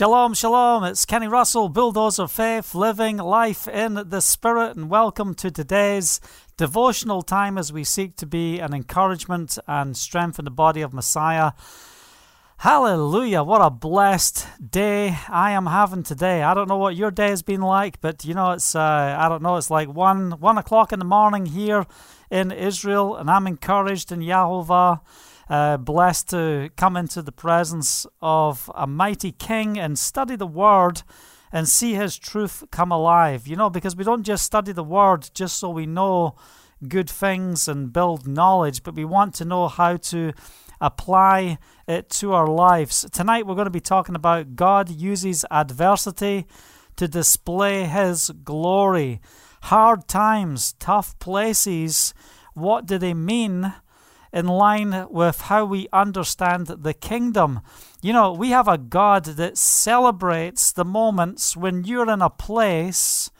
[0.00, 0.82] Shalom, shalom.
[0.84, 6.22] It's Kenny Russell, Bulldozer of Faith, living life in the Spirit, and welcome to today's
[6.56, 11.52] devotional time as we seek to be an encouragement and strengthen the body of Messiah.
[12.56, 13.42] Hallelujah.
[13.42, 16.44] What a blessed day I am having today.
[16.44, 19.28] I don't know what your day has been like, but you know, it's, uh, I
[19.28, 21.84] don't know, it's like one, one o'clock in the morning here
[22.30, 25.00] in Israel, and I'm encouraged in Yahovah
[25.50, 31.02] uh, blessed to come into the presence of a mighty king and study the word
[31.52, 33.48] and see his truth come alive.
[33.48, 36.36] You know, because we don't just study the word just so we know
[36.86, 40.32] good things and build knowledge, but we want to know how to
[40.80, 43.04] apply it to our lives.
[43.12, 46.46] Tonight we're going to be talking about God uses adversity
[46.96, 49.20] to display his glory.
[49.64, 52.14] Hard times, tough places,
[52.54, 53.74] what do they mean?
[54.32, 57.60] In line with how we understand the kingdom.
[58.02, 63.30] You know, we have a God that celebrates the moments when you're in a place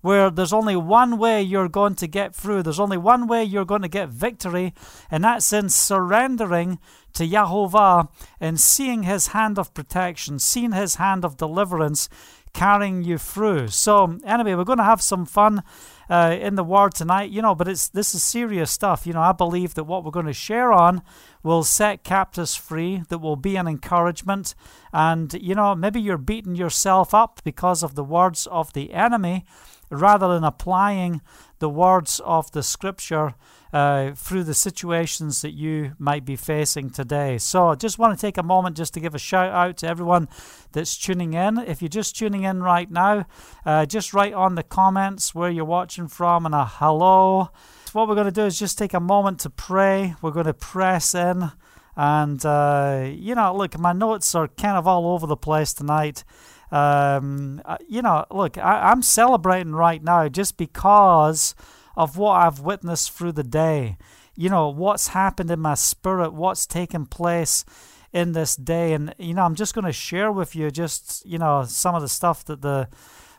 [0.00, 2.62] where there's only one way you're going to get through.
[2.62, 4.72] There's only one way you're going to get victory,
[5.10, 6.78] and that's in surrendering
[7.14, 8.08] to Yahovah
[8.40, 12.08] and seeing His hand of protection, seeing His hand of deliverance
[12.52, 13.68] carrying you through.
[13.68, 15.62] So, anyway, we're going to have some fun
[16.08, 19.06] uh, in the Word tonight, you know, but it's this is serious stuff.
[19.06, 21.02] You know, I believe that what we're going to share on
[21.42, 24.54] will set captives free, that will be an encouragement.
[24.92, 29.44] And, you know, maybe you're beating yourself up because of the words of the enemy
[29.90, 31.20] rather than applying
[31.58, 33.34] the words of the scripture
[33.72, 37.38] uh, through the situations that you might be facing today.
[37.38, 39.88] So, I just want to take a moment just to give a shout out to
[39.88, 40.28] everyone
[40.72, 41.58] that's tuning in.
[41.58, 43.26] If you're just tuning in right now,
[43.66, 47.50] uh, just write on the comments where you're watching from and a hello.
[47.92, 50.14] What we're going to do is just take a moment to pray.
[50.22, 51.50] We're going to press in.
[51.96, 56.22] And, uh, you know, look, my notes are kind of all over the place tonight.
[56.70, 61.54] Um, uh, you know, look, I, I'm celebrating right now just because
[61.96, 63.96] of what I've witnessed through the day.
[64.36, 67.64] You know, what's happened in my spirit, what's taken place
[68.12, 68.92] in this day.
[68.92, 72.02] And, you know, I'm just going to share with you just, you know, some of
[72.02, 72.88] the stuff that the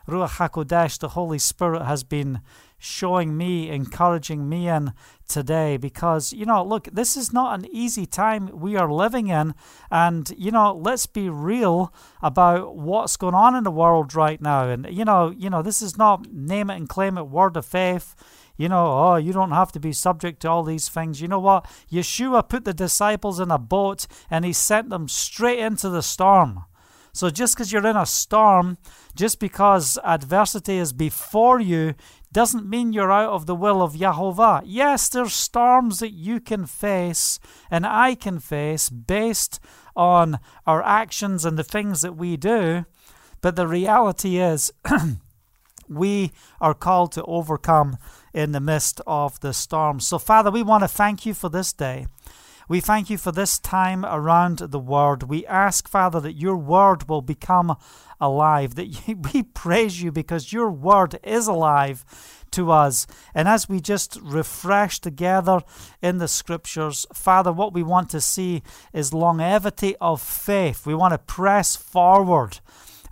[0.06, 2.40] Ruach HaKodesh, the Holy Spirit, has been
[2.80, 4.92] showing me, encouraging me in
[5.28, 9.54] today because, you know, look, this is not an easy time we are living in.
[9.90, 11.92] And, you know, let's be real
[12.22, 14.68] about what's going on in the world right now.
[14.68, 17.66] And, you know, you know, this is not name it and claim it word of
[17.66, 18.14] faith.
[18.56, 21.20] You know, oh, you don't have to be subject to all these things.
[21.20, 21.66] You know what?
[21.92, 26.64] Yeshua put the disciples in a boat and he sent them straight into the storm.
[27.12, 28.78] So just because you're in a storm,
[29.14, 31.94] just because adversity is before you,
[32.32, 34.62] doesn't mean you're out of the will of Yahovah.
[34.64, 39.58] Yes, there's storms that you can face and I can face based
[39.96, 42.84] on our actions and the things that we do,
[43.40, 44.72] but the reality is
[45.88, 46.30] we
[46.60, 47.98] are called to overcome
[48.32, 49.98] in the midst of the storm.
[49.98, 52.06] So, Father, we want to thank you for this day.
[52.70, 55.24] We thank you for this time around the Word.
[55.24, 57.76] We ask, Father, that your Word will become
[58.20, 62.04] alive, that we praise you because your Word is alive
[62.52, 63.08] to us.
[63.34, 65.62] And as we just refresh together
[66.00, 70.86] in the Scriptures, Father, what we want to see is longevity of faith.
[70.86, 72.60] We want to press forward.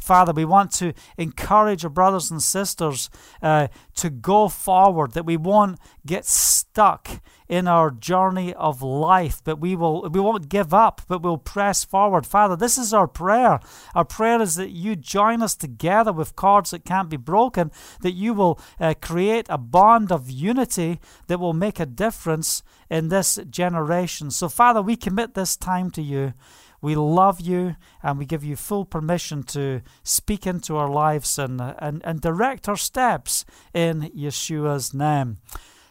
[0.09, 3.11] Father, we want to encourage our brothers and sisters
[3.43, 9.61] uh, to go forward, that we won't get stuck in our journey of life, but
[9.61, 12.27] we will we won't give up, but we'll press forward.
[12.27, 13.61] Father, this is our prayer.
[13.95, 17.71] Our prayer is that you join us together with cords that can't be broken,
[18.01, 23.09] that you will uh, create a bond of unity that will make a difference in
[23.09, 24.31] this generation.
[24.31, 26.33] So, Father, we commit this time to you.
[26.81, 31.61] We love you and we give you full permission to speak into our lives and,
[31.61, 33.45] and, and direct our steps
[33.75, 35.39] in Yeshua's name.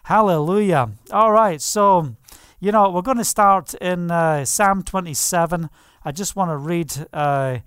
[0.03, 0.91] Hallelujah.
[1.11, 2.15] All right, so,
[2.61, 5.69] you know, we're going to start in uh, Psalm 27.
[6.05, 7.57] I just want to read uh,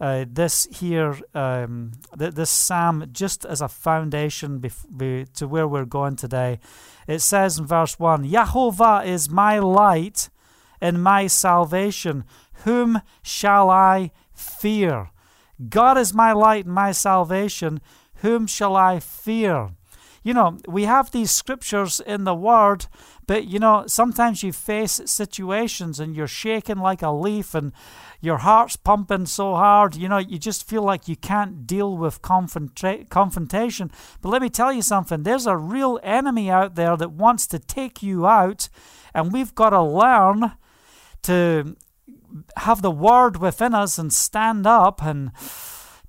[0.00, 5.68] uh, this here, um, th- this psalm, just as a foundation bef- be- to where
[5.68, 6.58] we're going today.
[7.06, 10.30] It says in verse 1 Yahovah is my light
[10.80, 12.24] and my salvation.
[12.64, 15.10] Whom shall I fear?
[15.68, 17.80] God is my light and my salvation.
[18.16, 19.70] Whom shall I fear?
[20.22, 22.86] You know, we have these scriptures in the Word,
[23.26, 27.72] but you know, sometimes you face situations and you're shaking like a leaf and
[28.20, 32.20] your heart's pumping so hard, you know, you just feel like you can't deal with
[32.20, 33.90] confronta- confrontation.
[34.20, 37.58] But let me tell you something there's a real enemy out there that wants to
[37.58, 38.68] take you out,
[39.14, 40.52] and we've got to learn
[41.22, 41.76] to
[42.56, 45.32] have the word within us and stand up and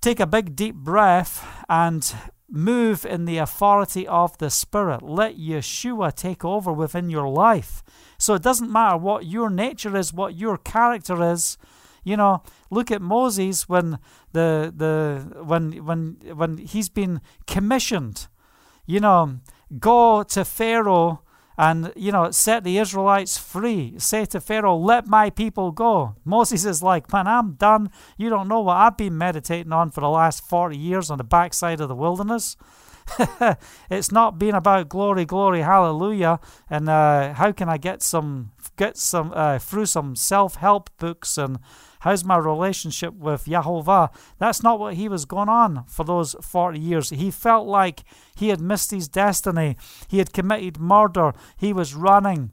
[0.01, 2.13] take a big deep breath and
[2.50, 5.01] move in the authority of the Spirit.
[5.01, 7.81] Let Yeshua take over within your life.
[8.18, 11.57] So it doesn't matter what your nature is, what your character is.
[12.03, 14.00] You know, look at Moses when
[14.33, 18.27] the the when when when he's been commissioned.
[18.85, 19.39] You know,
[19.79, 21.21] go to Pharaoh
[21.62, 23.94] and you know set the Israelites free.
[24.00, 27.92] Say to Pharaoh, "Let my people go." Moses is like, "Man, I'm done.
[28.18, 31.24] You don't know what I've been meditating on for the last forty years on the
[31.24, 32.58] backside of the wilderness."
[33.92, 38.98] it's not been about glory, glory, hallelujah, and uh, how can I get some get
[38.98, 41.60] some uh, through some self help books and
[42.01, 44.09] How's my relationship with Yahovah?
[44.39, 47.12] That's not what he was going on for those 40 years.
[47.12, 48.03] He felt like
[48.36, 49.77] he had missed his destiny.
[50.07, 51.33] He had committed murder.
[51.57, 52.51] He was running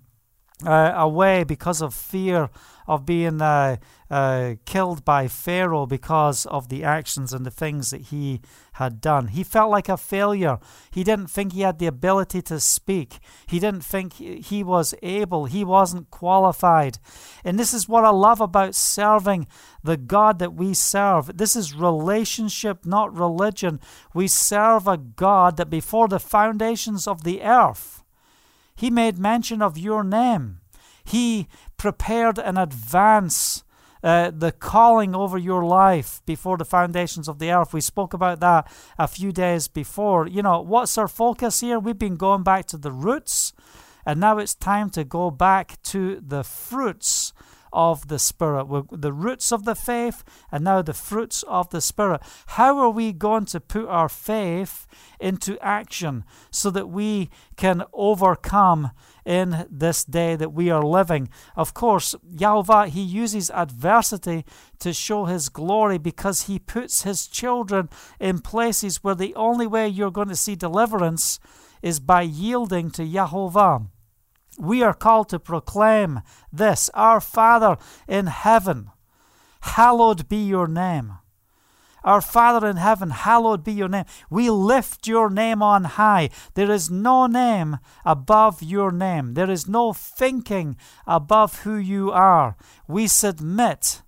[0.66, 2.50] uh, away because of fear
[2.88, 3.76] of being uh,
[4.10, 8.40] uh, killed by Pharaoh because of the actions and the things that he
[8.72, 9.28] had done.
[9.28, 10.58] He felt like a failure.
[10.90, 13.18] He didn't think he had the ability to speak.
[13.46, 15.44] He didn't think he was able.
[15.44, 16.98] He wasn't qualified.
[17.44, 19.46] And this is what I love about serving
[19.84, 21.36] the God that we serve.
[21.36, 23.80] This is relationship, not religion.
[24.14, 28.02] We serve a God that before the foundations of the earth,
[28.74, 30.60] he made mention of your name.
[31.08, 33.64] He prepared in advance
[34.02, 37.72] uh, the calling over your life before the foundations of the earth.
[37.72, 40.26] We spoke about that a few days before.
[40.26, 41.78] You know, what's our focus here?
[41.78, 43.52] We've been going back to the roots,
[44.04, 47.32] and now it's time to go back to the fruits
[47.72, 48.66] of the Spirit.
[48.66, 52.22] We're the roots of the faith and now the fruits of the Spirit.
[52.46, 54.86] How are we going to put our faith
[55.20, 58.90] into action so that we can overcome
[59.28, 61.28] in this day that we are living?
[61.54, 64.44] Of course, Yahweh, He uses adversity
[64.80, 69.86] to show His glory because He puts His children in places where the only way
[69.86, 71.38] you're going to see deliverance
[71.82, 73.88] is by yielding to Yahovah
[74.58, 76.20] we are called to proclaim
[76.52, 77.78] this Our Father
[78.08, 78.90] in heaven,
[79.60, 81.18] hallowed be your name.
[82.08, 84.06] Our Father in heaven, hallowed be your name.
[84.30, 86.30] We lift your name on high.
[86.54, 89.34] There is no name above your name.
[89.34, 92.56] There is no thinking above who you are.
[92.86, 94.00] We submit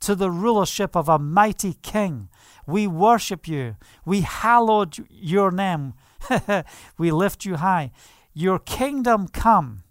[0.00, 2.28] to the rulership of a mighty King.
[2.66, 3.76] We worship you.
[4.04, 5.94] We hallowed your name.
[6.98, 7.92] we lift you high.
[8.34, 9.84] Your kingdom come.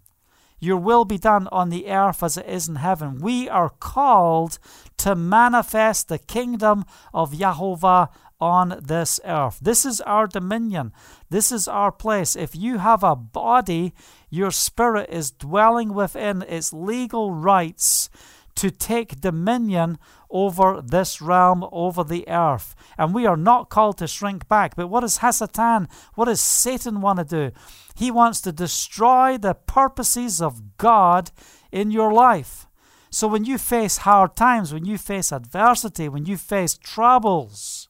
[0.60, 3.18] Your will be done on the earth as it is in heaven.
[3.20, 4.58] We are called
[4.98, 6.84] to manifest the kingdom
[7.14, 8.08] of Yahovah
[8.40, 9.58] on this earth.
[9.60, 10.92] This is our dominion.
[11.30, 12.36] This is our place.
[12.36, 13.94] If you have a body,
[14.30, 18.08] your spirit is dwelling within its legal rights
[18.56, 19.98] to take dominion
[20.30, 22.74] over this realm, over the earth.
[22.98, 24.74] And we are not called to shrink back.
[24.76, 27.56] But what does Hasatan, what does Satan want to do?
[27.98, 31.32] He wants to destroy the purposes of God
[31.72, 32.68] in your life.
[33.10, 37.88] So when you face hard times, when you face adversity, when you face troubles,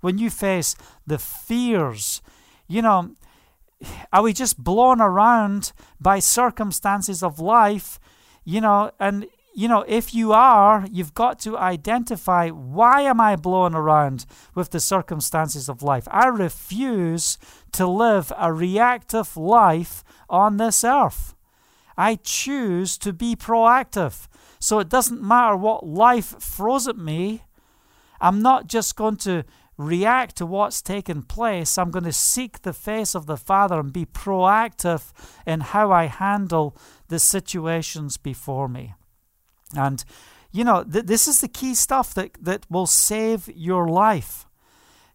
[0.00, 0.74] when you face
[1.06, 2.22] the fears,
[2.66, 3.14] you know,
[4.12, 8.00] are we just blown around by circumstances of life?
[8.44, 9.26] You know, and
[9.56, 14.70] you know, if you are, you've got to identify why am I blown around with
[14.70, 16.06] the circumstances of life?
[16.10, 17.38] I refuse
[17.72, 21.34] to live a reactive life on this earth.
[21.96, 24.28] I choose to be proactive.
[24.58, 27.44] So it doesn't matter what life throws at me.
[28.20, 29.44] I'm not just going to
[29.78, 31.78] react to what's taken place.
[31.78, 35.12] I'm going to seek the face of the Father and be proactive
[35.46, 36.76] in how I handle
[37.08, 38.95] the situations before me.
[39.76, 40.04] And,
[40.52, 44.46] you know, th- this is the key stuff that, that will save your life.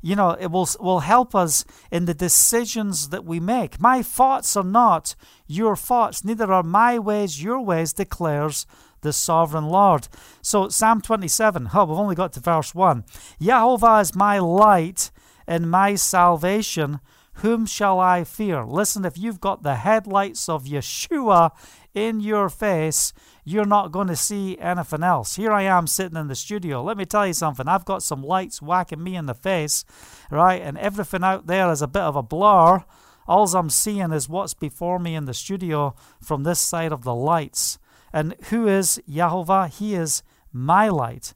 [0.01, 3.79] You know, it will, will help us in the decisions that we make.
[3.79, 5.15] My thoughts are not
[5.45, 8.65] your thoughts, neither are my ways your ways, declares
[9.01, 10.07] the sovereign Lord.
[10.41, 13.03] So, Psalm 27, oh, we've only got to verse 1.
[13.39, 15.11] Jehovah is my light
[15.47, 16.99] and my salvation.
[17.35, 18.65] Whom shall I fear?
[18.65, 21.51] Listen, if you've got the headlights of Yeshua
[21.93, 23.13] in your face,
[23.43, 25.35] you're not going to see anything else.
[25.35, 26.83] Here I am sitting in the studio.
[26.83, 27.67] Let me tell you something.
[27.67, 29.83] I've got some lights whacking me in the face,
[30.29, 30.61] right?
[30.61, 32.83] And everything out there is a bit of a blur.
[33.27, 37.15] All I'm seeing is what's before me in the studio from this side of the
[37.15, 37.79] lights.
[38.13, 39.69] And who is Yahovah?
[39.69, 41.33] He is my light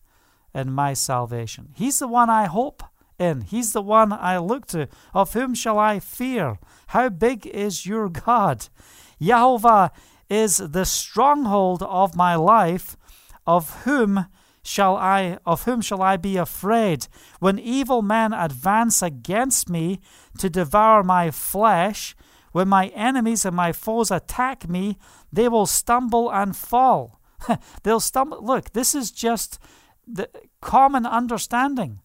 [0.54, 1.70] and my salvation.
[1.76, 2.84] He's the one I hope
[3.18, 3.42] in.
[3.42, 4.90] He's the one I look to.
[5.14, 6.60] Of whom shall I fear?
[6.88, 8.68] How big is your God?
[9.22, 9.92] Yahovah
[10.30, 12.98] is the stronghold of my life.
[13.48, 14.26] of whom
[14.64, 17.08] shall I of whom shall I be afraid?
[17.40, 20.00] When evil men advance against me
[20.40, 22.16] to devour my flesh,
[22.52, 24.98] when my enemies and my foes attack me,
[25.32, 27.22] they will stumble and fall.
[27.84, 28.44] They'll stumble.
[28.44, 29.60] Look, this is just
[30.08, 30.30] the
[30.62, 32.00] common understanding.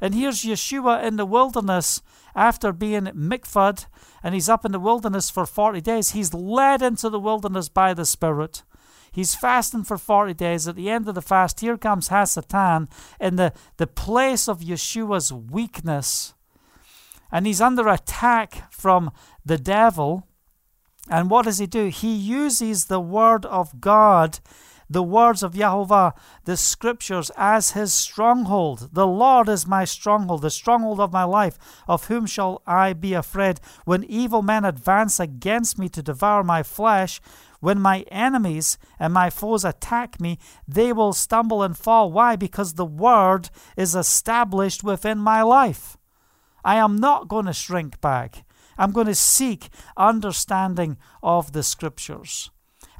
[0.00, 2.00] And here's Yeshua in the wilderness
[2.34, 3.86] after being mikvahd,
[4.22, 6.10] and he's up in the wilderness for 40 days.
[6.10, 8.62] He's led into the wilderness by the Spirit.
[9.12, 10.68] He's fasting for 40 days.
[10.68, 12.88] At the end of the fast, here comes Hasatan
[13.20, 16.34] in the, the place of Yeshua's weakness.
[17.32, 19.10] And he's under attack from
[19.44, 20.26] the devil.
[21.08, 21.86] And what does he do?
[21.86, 24.38] He uses the word of God
[24.90, 26.12] the words of Yahovah,
[26.44, 28.90] the scriptures, as his stronghold.
[28.92, 31.56] The Lord is my stronghold, the stronghold of my life.
[31.86, 33.60] Of whom shall I be afraid?
[33.84, 37.20] When evil men advance against me to devour my flesh,
[37.60, 42.10] when my enemies and my foes attack me, they will stumble and fall.
[42.10, 42.34] Why?
[42.34, 45.96] Because the word is established within my life.
[46.64, 48.44] I am not going to shrink back.
[48.76, 52.50] I'm going to seek understanding of the scriptures.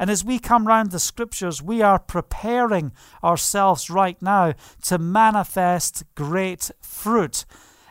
[0.01, 2.93] And as we come round the scriptures, we are preparing
[3.23, 4.55] ourselves right now
[4.85, 7.45] to manifest great fruit.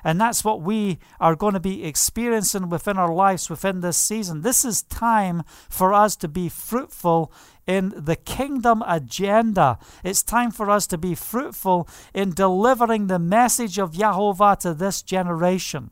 [0.03, 4.41] And that's what we are going to be experiencing within our lives within this season.
[4.41, 7.31] This is time for us to be fruitful
[7.67, 9.77] in the kingdom agenda.
[10.03, 15.03] It's time for us to be fruitful in delivering the message of Yahovah to this
[15.03, 15.91] generation.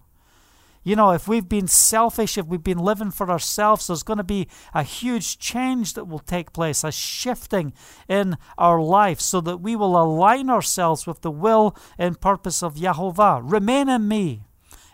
[0.88, 4.24] You know, if we've been selfish, if we've been living for ourselves, there's going to
[4.24, 7.74] be a huge change that will take place, a shifting
[8.08, 12.76] in our life, so that we will align ourselves with the will and purpose of
[12.76, 13.42] Yahovah.
[13.44, 14.44] Remain in me,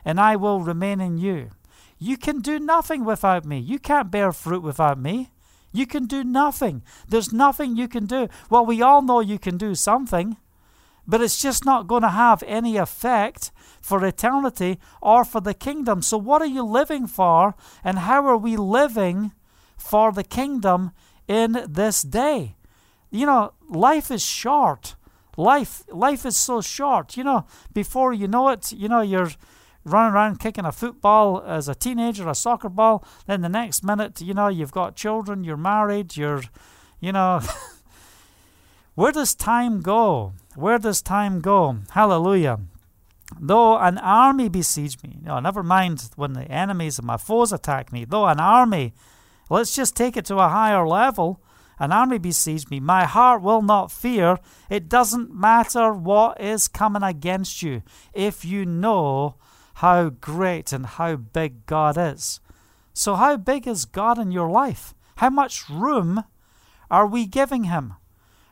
[0.03, 1.51] and I will remain in you.
[2.00, 3.59] You can do nothing without me.
[3.59, 5.29] You can't bear fruit without me.
[5.71, 6.81] You can do nothing.
[7.07, 8.29] There's nothing you can do.
[8.50, 10.38] Well, we all know you can do something,
[11.05, 13.51] but it's just not going to have any effect
[13.84, 16.02] for eternity or for the kingdom.
[16.02, 19.34] So, what are you living for, and how are we living
[19.78, 20.92] for the kingdom
[21.28, 22.56] in this day?
[23.12, 24.96] You know, life is short.
[25.36, 27.18] Life, life is so short.
[27.18, 29.32] You know, before you know it, you know, you're
[29.84, 33.04] running around kicking a football as a teenager, a soccer ball.
[33.28, 36.44] Then the next minute, you know, you've got children, you're married, you're,
[37.02, 37.42] you know,
[38.96, 40.34] where does time go?
[40.56, 41.80] Where does time go?
[41.92, 42.60] Hallelujah.
[43.40, 47.92] Though an army besiege me, no, never mind when the enemies of my foes attack
[47.92, 48.94] me, though an army,
[49.50, 51.42] let's just take it to a higher level,
[51.80, 54.40] an army besiege me, my heart will not fear.
[54.70, 59.36] It doesn't matter what is coming against you if you know
[59.75, 62.40] how great and how big God is.
[62.94, 64.94] So, how big is God in your life?
[65.16, 66.24] How much room
[66.92, 67.96] are we giving Him?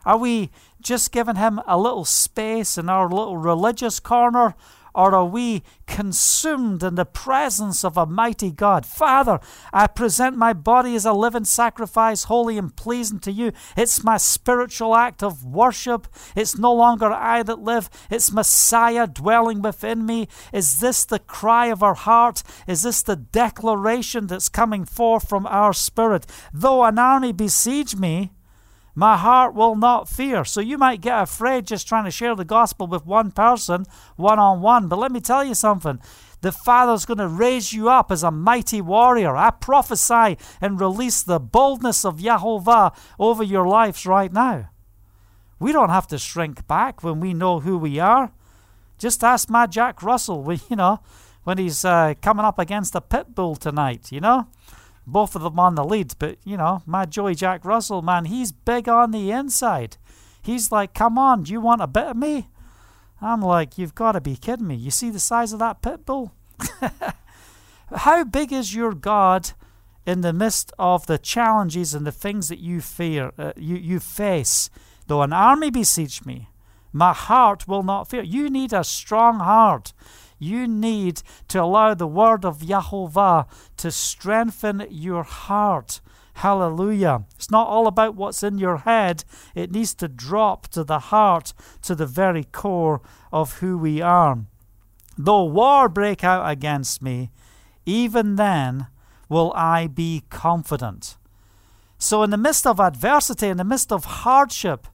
[0.04, 4.54] Are we just giving Him a little space in our little religious corner?
[4.94, 8.84] Or are we consumed in the presence of a mighty God?
[8.84, 9.40] Father,
[9.72, 13.52] I present my body as a living sacrifice, holy and pleasing to you.
[13.76, 16.08] It's my spiritual act of worship.
[16.36, 20.28] It's no longer I that live, it's Messiah dwelling within me.
[20.52, 22.42] Is this the cry of our heart?
[22.66, 26.26] Is this the declaration that's coming forth from our spirit?
[26.52, 28.32] Though an army besiege me,
[28.94, 30.44] my heart will not fear.
[30.44, 34.38] So you might get afraid just trying to share the gospel with one person, one
[34.38, 34.88] on one.
[34.88, 36.00] But let me tell you something.
[36.42, 39.36] The Father's going to raise you up as a mighty warrior.
[39.36, 44.68] I prophesy and release the boldness of Yahovah over your lives right now.
[45.58, 48.32] We don't have to shrink back when we know who we are.
[48.98, 51.00] Just ask my Jack Russell, when, you know,
[51.44, 54.48] when he's uh, coming up against a pit bull tonight, you know
[55.06, 56.14] both of them on the lead.
[56.18, 59.96] But, you know, my Joey Jack Russell, man, he's big on the inside.
[60.42, 62.48] He's like, come on, do you want a bit of me?
[63.20, 64.74] I'm like, you've got to be kidding me.
[64.74, 66.34] You see the size of that pit bull?
[67.94, 69.52] How big is your God
[70.04, 74.00] in the midst of the challenges and the things that you fear, uh, you, you
[74.00, 74.70] face?
[75.06, 76.48] Though an army besiege me,
[76.92, 78.22] my heart will not fear.
[78.22, 79.92] You need a strong heart.
[80.42, 83.46] You need to allow the word of Yahovah
[83.76, 86.00] to strengthen your heart.
[86.34, 87.26] Hallelujah.
[87.36, 89.22] It's not all about what's in your head,
[89.54, 93.00] it needs to drop to the heart, to the very core
[93.32, 94.44] of who we are.
[95.16, 97.30] Though war break out against me,
[97.86, 98.88] even then
[99.28, 101.18] will I be confident.
[101.98, 104.88] So, in the midst of adversity, in the midst of hardship,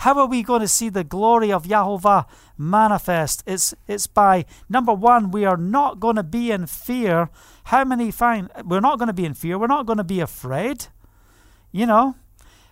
[0.00, 2.26] how are we going to see the glory of Yahovah
[2.60, 3.42] manifest?
[3.46, 7.30] It's, it's by, number one, we are not going to be in fear.
[7.64, 9.58] How many find we're not going to be in fear?
[9.58, 10.86] We're not going to be afraid.
[11.72, 12.14] You know,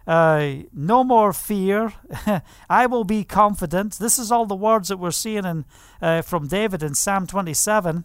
[0.07, 1.93] Uh, no more fear.
[2.71, 3.99] I will be confident.
[3.99, 5.67] This is all the words that we're seeing in,
[6.01, 8.05] uh, from David in Psalm 27.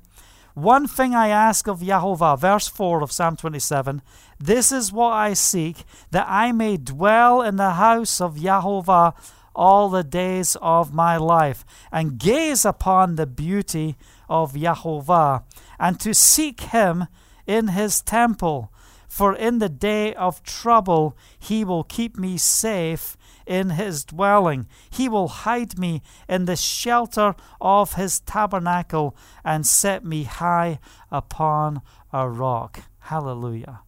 [0.54, 4.02] One thing I ask of Jehovah, verse 4 of Psalm 27
[4.44, 9.14] this is what I seek, that I may dwell in the house of Jehovah
[9.56, 13.96] all the days of my life, and gaze upon the beauty
[14.30, 15.44] of Jehovah,
[15.80, 17.08] and to seek him
[17.46, 18.72] in his temple.
[19.08, 24.68] For in the day of trouble he will keep me safe in his dwelling.
[24.90, 30.80] He will hide me in the shelter of his tabernacle and set me high
[31.12, 31.82] upon
[32.12, 32.86] a rock.
[33.00, 33.82] Hallelujah.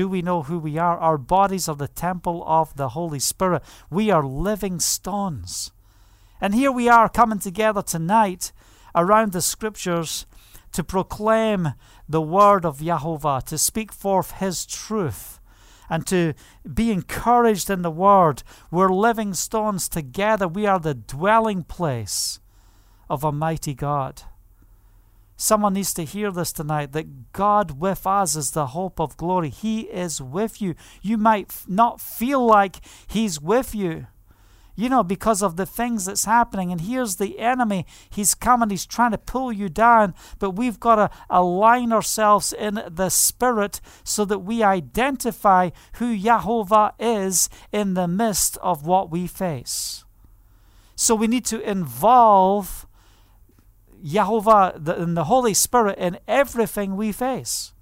[0.00, 0.96] Do we know who we are?
[0.96, 3.62] Our bodies are the temple of the Holy Spirit.
[3.90, 5.72] We are living stones.
[6.40, 8.50] And here we are coming together tonight
[8.94, 10.24] around the scriptures
[10.72, 11.74] to proclaim
[12.08, 15.38] the word of Jehovah, to speak forth his truth,
[15.90, 16.32] and to
[16.64, 18.42] be encouraged in the word.
[18.70, 20.48] We're living stones together.
[20.48, 22.40] We are the dwelling place
[23.10, 24.22] of a mighty God.
[25.42, 29.48] Someone needs to hear this tonight that God with us is the hope of glory.
[29.48, 30.74] He is with you.
[31.00, 34.06] You might not feel like He's with you,
[34.76, 36.70] you know, because of the things that's happening.
[36.70, 37.86] And here's the enemy.
[38.10, 40.12] He's coming, he's trying to pull you down.
[40.38, 46.92] But we've got to align ourselves in the Spirit so that we identify who Jehovah
[47.00, 50.04] is in the midst of what we face.
[50.96, 52.86] So we need to involve
[54.02, 57.72] Jehovah the, and the Holy Spirit in everything we face.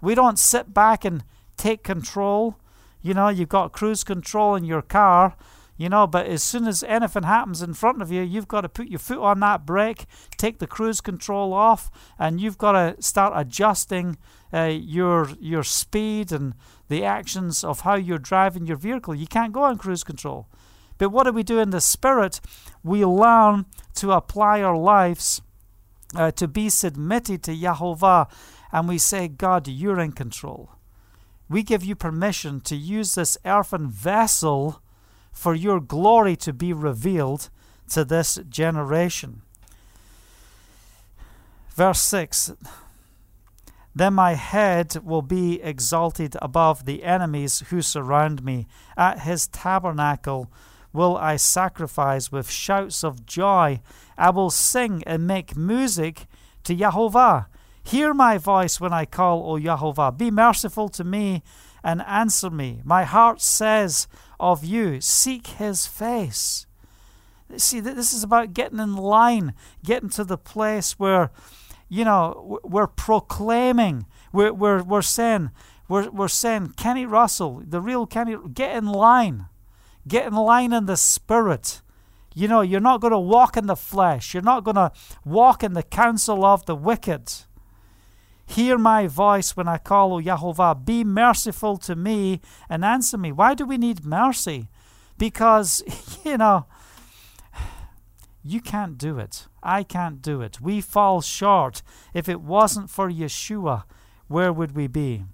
[0.00, 1.24] We don't sit back and
[1.56, 2.56] take control.
[3.02, 5.36] You know, you've got cruise control in your car,
[5.76, 8.68] you know, but as soon as anything happens in front of you, you've got to
[8.68, 10.06] put your foot on that brake,
[10.38, 14.16] take the cruise control off, and you've got to start adjusting
[14.52, 16.54] uh, your your speed and
[16.88, 19.14] the actions of how you're driving your vehicle.
[19.14, 20.48] You can't go on cruise control.
[20.98, 22.40] But what do we do in the spirit?
[22.82, 25.42] We learn to apply our lives
[26.16, 28.28] uh, to be submitted to Yahovah,
[28.72, 30.70] and we say, God, you're in control.
[31.48, 34.82] We give you permission to use this earthen vessel
[35.32, 37.50] for your glory to be revealed
[37.90, 39.42] to this generation.
[41.70, 42.52] Verse 6
[43.94, 48.66] Then my head will be exalted above the enemies who surround me.
[48.96, 50.50] At his tabernacle
[50.96, 53.80] will I sacrifice with shouts of joy.
[54.16, 56.26] I will sing and make music
[56.64, 57.48] to Jehovah.
[57.84, 60.10] Hear my voice when I call, O Jehovah.
[60.10, 61.42] Be merciful to me
[61.84, 62.80] and answer me.
[62.82, 64.08] My heart says
[64.40, 66.66] of you, Seek his face.
[67.58, 69.54] See, this is about getting in line,
[69.84, 71.30] getting to the place where,
[71.88, 75.50] you know, we're proclaiming, we're, we're, we're saying,
[75.88, 79.46] we're, we're saying, Kenny Russell, the real Kenny, get in line.
[80.06, 81.82] Get in line in the spirit.
[82.34, 84.34] You know, you're not going to walk in the flesh.
[84.34, 84.92] You're not going to
[85.24, 87.32] walk in the counsel of the wicked.
[88.46, 90.84] Hear my voice when I call, O Yahovah.
[90.84, 93.32] Be merciful to me and answer me.
[93.32, 94.68] Why do we need mercy?
[95.18, 95.82] Because,
[96.24, 96.66] you know,
[98.44, 99.48] you can't do it.
[99.62, 100.60] I can't do it.
[100.60, 101.82] We fall short.
[102.14, 103.82] If it wasn't for Yeshua,
[104.28, 105.24] where would we be?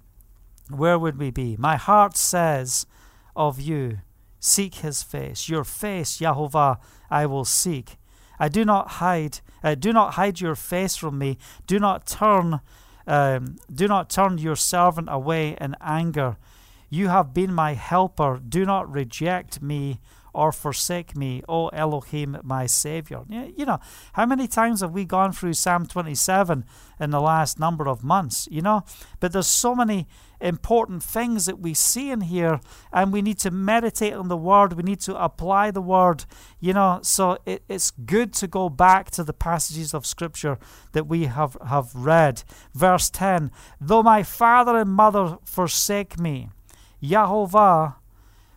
[0.69, 1.55] Where would we be?
[1.57, 2.87] My heart says
[3.35, 3.99] of you,
[4.43, 5.47] Seek his face.
[5.47, 6.77] Your face, Yahovah,
[7.09, 7.95] I will seek.
[8.37, 9.39] I do not hide.
[9.63, 11.37] Uh, do not hide your face from me.
[11.65, 12.59] Do not turn.
[13.07, 16.35] Um, do not turn your servant away in anger.
[16.89, 18.41] You have been my helper.
[18.45, 20.01] Do not reject me
[20.33, 23.21] or forsake me, O Elohim, my Savior.
[23.29, 23.79] You know,
[24.13, 26.65] how many times have we gone through Psalm 27
[26.99, 28.83] in the last number of months, you know?
[29.21, 30.07] But there's so many
[30.43, 32.59] important things that we see in here,
[32.91, 34.73] and we need to meditate on the Word.
[34.73, 36.25] We need to apply the Word,
[36.59, 36.99] you know.
[37.01, 40.59] So it, it's good to go back to the passages of Scripture
[40.91, 42.43] that we have, have read.
[42.73, 46.49] Verse 10 Though my father and mother forsake me,
[47.01, 47.95] Yahovah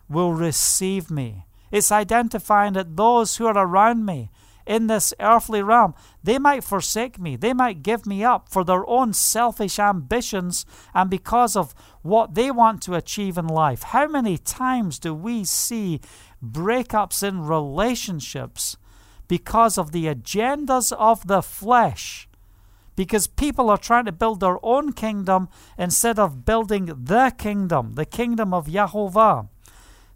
[0.09, 1.45] will receive me.
[1.71, 4.29] It's identifying that those who are around me
[4.67, 7.35] in this earthly realm, they might forsake me.
[7.35, 12.51] They might give me up for their own selfish ambitions and because of what they
[12.51, 13.83] want to achieve in life.
[13.83, 16.01] How many times do we see
[16.43, 18.77] breakups in relationships
[19.27, 22.27] because of the agendas of the flesh?
[22.95, 28.05] Because people are trying to build their own kingdom instead of building the kingdom, the
[28.05, 29.49] kingdom of Yahovah.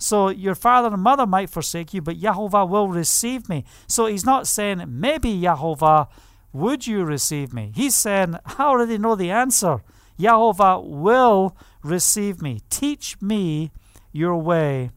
[0.01, 3.65] So your father and mother might forsake you, but Yahovah will receive me.
[3.87, 6.07] So he's not saying, maybe Yahovah,
[6.51, 7.71] would you receive me?
[7.75, 9.83] He's saying, I already know the answer.
[10.19, 12.61] Yahovah will receive me.
[12.69, 13.71] Teach me
[14.11, 14.89] your way,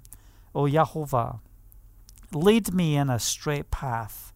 [0.54, 1.40] O Yahovah.
[2.32, 4.32] Lead me in a straight path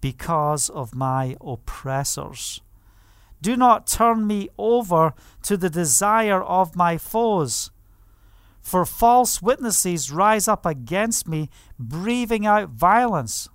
[0.00, 2.60] because of my oppressors.
[3.42, 7.70] Do not turn me over to the desire of my foes.
[8.68, 13.48] For false witnesses rise up against me, breathing out violence.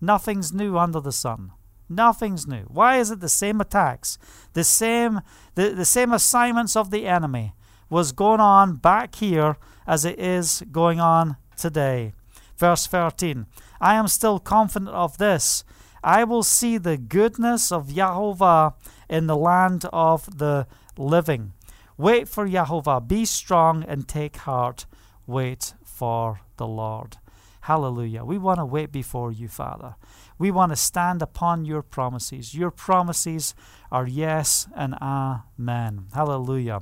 [0.00, 1.52] Nothing's new under the sun.
[1.88, 2.64] Nothing's new.
[2.64, 4.18] Why is it the same attacks?
[4.54, 5.20] The same
[5.54, 7.54] the, the same assignments of the enemy
[7.88, 12.12] was going on back here as it is going on today.
[12.56, 13.46] Verse 13
[13.80, 15.62] I am still confident of this.
[16.02, 18.74] I will see the goodness of Yahovah
[19.08, 20.66] in the land of the
[20.98, 21.52] living.
[21.96, 23.06] Wait for Yahovah.
[23.06, 24.86] Be strong and take heart.
[25.26, 27.18] Wait for the Lord.
[27.62, 28.24] Hallelujah.
[28.24, 29.94] We want to wait before you, Father.
[30.36, 32.54] We want to stand upon your promises.
[32.54, 33.54] Your promises
[33.92, 36.06] are yes and amen.
[36.12, 36.80] Hallelujah.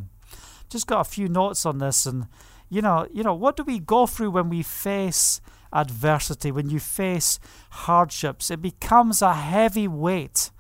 [0.70, 2.28] Just got a few notes on this and
[2.70, 5.40] you know, you know, what do we go through when we face
[5.72, 8.50] adversity, when you face hardships?
[8.50, 10.52] It becomes a heavy weight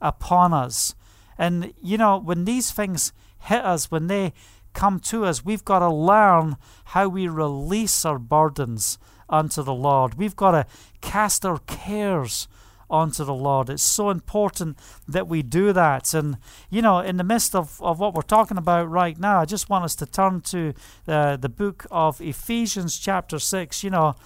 [0.00, 0.94] upon us.
[1.38, 4.32] And you know, when these things hit us, when they
[4.72, 8.98] come to us, we've got to learn how we release our burdens
[9.28, 10.14] unto the Lord.
[10.14, 10.66] We've got to
[11.00, 12.48] cast our cares
[12.90, 13.70] onto the Lord.
[13.70, 14.76] It's so important
[15.06, 16.12] that we do that.
[16.12, 19.44] And, you know, in the midst of, of what we're talking about right now, I
[19.44, 20.74] just want us to turn to
[21.06, 23.84] uh, the book of Ephesians, chapter 6.
[23.84, 24.16] You know,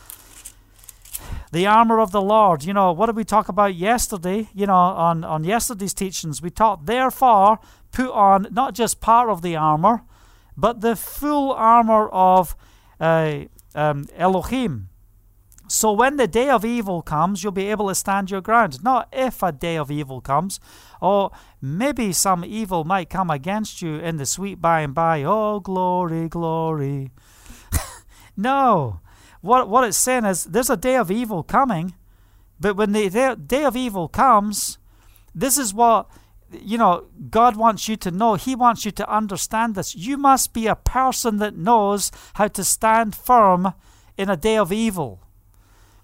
[1.53, 2.64] the armor of the Lord.
[2.64, 4.48] You know, what did we talk about yesterday?
[4.55, 7.59] You know, on, on yesterday's teachings, we taught, therefore,
[7.95, 10.03] put on not just part of the armor,
[10.57, 12.57] but the full armor of
[13.01, 14.89] uh, um, Elohim.
[15.69, 18.83] So when the day of evil comes, you'll be able to stand your ground.
[18.83, 20.61] Not if a day of evil comes,
[21.01, 21.31] or
[21.63, 25.23] maybe some evil might come against you in the sweet by and by.
[25.23, 27.13] Oh, glory, glory.
[28.37, 29.01] no.
[29.41, 31.95] What, what it's saying is there's a day of evil coming,
[32.61, 34.79] but when the day of evil comes,
[35.35, 36.09] this is what
[36.62, 38.35] you know, God wants you to know.
[38.35, 39.95] He wants you to understand this.
[39.95, 43.75] You must be a person that knows how to stand firm
[44.17, 45.21] in a day of evil.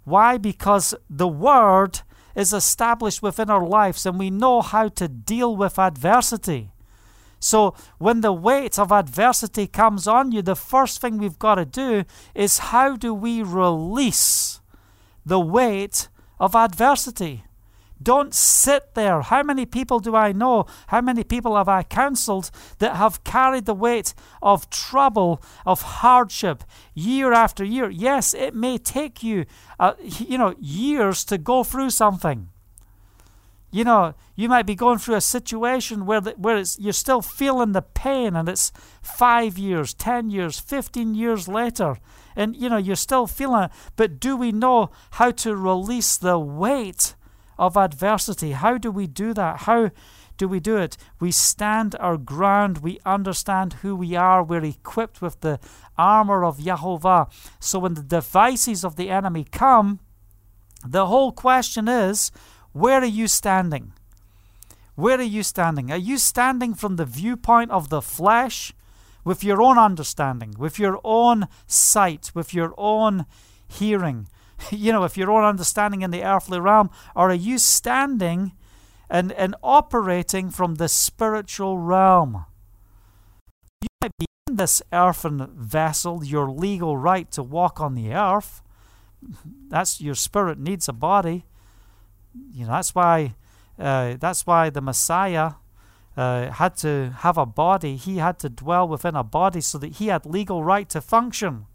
[0.04, 0.38] Why?
[0.38, 2.00] Because the Word
[2.34, 6.70] is established within our lives and we know how to deal with adversity.
[7.42, 11.64] So, when the weight of adversity comes on you, the first thing we've got to
[11.64, 14.60] do is how do we release
[15.24, 16.08] the weight
[16.38, 17.44] of adversity?
[18.02, 19.20] Don't sit there.
[19.20, 20.64] How many people do I know?
[20.86, 26.64] How many people have I counseled that have carried the weight of trouble, of hardship,
[26.94, 27.90] year after year?
[27.90, 29.44] Yes, it may take you,
[29.78, 32.48] uh, you know, years to go through something.
[33.72, 37.22] You know, you might be going through a situation where the, where it's, you're still
[37.22, 41.98] feeling the pain, and it's five years, ten years, fifteen years later,
[42.34, 43.70] and you know you're still feeling it.
[43.94, 47.14] But do we know how to release the weight?
[47.60, 48.52] Of adversity.
[48.52, 49.58] How do we do that?
[49.60, 49.90] How
[50.38, 50.96] do we do it?
[51.20, 52.78] We stand our ground.
[52.78, 54.42] We understand who we are.
[54.42, 55.60] We're equipped with the
[55.98, 57.30] armor of Yahovah.
[57.60, 60.00] So when the devices of the enemy come,
[60.84, 62.32] the whole question is
[62.72, 63.92] where are you standing?
[64.94, 65.92] Where are you standing?
[65.92, 68.72] Are you standing from the viewpoint of the flesh,
[69.22, 73.26] with your own understanding, with your own sight, with your own
[73.68, 74.28] hearing?
[74.70, 78.52] you know, if your own understanding in the earthly realm, or are you standing
[79.08, 82.44] and, and operating from the spiritual realm?
[83.82, 88.62] You might be in this earthen vessel, your legal right to walk on the earth.
[89.68, 91.44] That's your spirit needs a body.
[92.52, 93.34] You know, that's why
[93.78, 95.52] uh, that's why the Messiah
[96.16, 97.96] uh, had to have a body.
[97.96, 101.66] He had to dwell within a body so that he had legal right to function.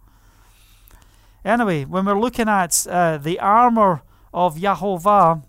[1.46, 4.02] Anyway, when we're looking at uh, the armor
[4.34, 5.44] of Yahovah,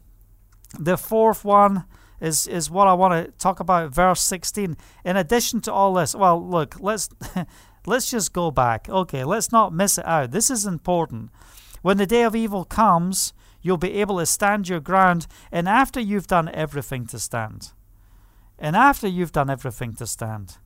[0.78, 1.84] the fourth one
[2.20, 4.76] is, is what I want to talk about, verse 16.
[5.06, 7.08] In addition to all this, well, look, let's
[7.86, 8.90] let's just go back.
[8.90, 10.32] Okay, let's not miss it out.
[10.32, 11.30] This is important.
[11.80, 13.32] When the day of evil comes,
[13.62, 17.72] you'll be able to stand your ground, and after you've done everything to stand,
[18.58, 20.58] and after you've done everything to stand,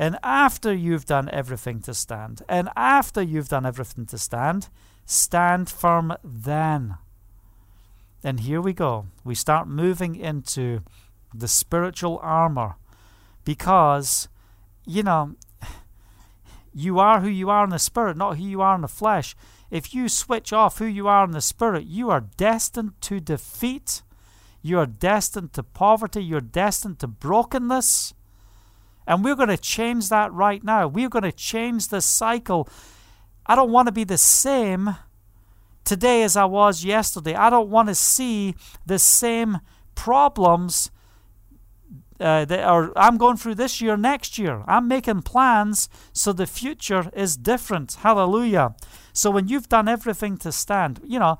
[0.00, 4.70] and after you've done everything to stand, and after you've done everything to stand,
[5.04, 6.96] stand firm then.
[8.24, 9.08] And here we go.
[9.24, 10.80] We start moving into
[11.34, 12.76] the spiritual armor
[13.44, 14.28] because,
[14.86, 15.34] you know,
[16.72, 19.36] you are who you are in the spirit, not who you are in the flesh.
[19.70, 24.00] If you switch off who you are in the spirit, you are destined to defeat.
[24.62, 26.24] You are destined to poverty.
[26.24, 28.14] You're destined to brokenness.
[29.10, 30.86] And we're going to change that right now.
[30.86, 32.68] We're going to change the cycle.
[33.44, 34.94] I don't want to be the same
[35.84, 37.34] today as I was yesterday.
[37.34, 38.54] I don't want to see
[38.86, 39.58] the same
[39.96, 40.92] problems
[42.20, 44.62] uh, that are I'm going through this year, next year.
[44.68, 47.94] I'm making plans so the future is different.
[47.94, 48.76] Hallelujah.
[49.12, 51.38] So when you've done everything to stand, you know,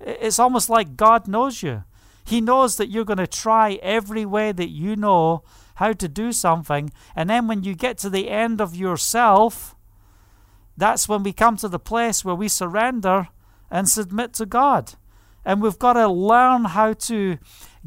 [0.00, 1.84] it's almost like God knows you.
[2.24, 5.42] He knows that you're going to try every way that you know
[5.80, 6.92] how to do something.
[7.16, 9.74] And then when you get to the end of yourself,
[10.76, 13.28] that's when we come to the place where we surrender
[13.70, 14.92] and submit to God.
[15.42, 17.38] And we've got to learn how to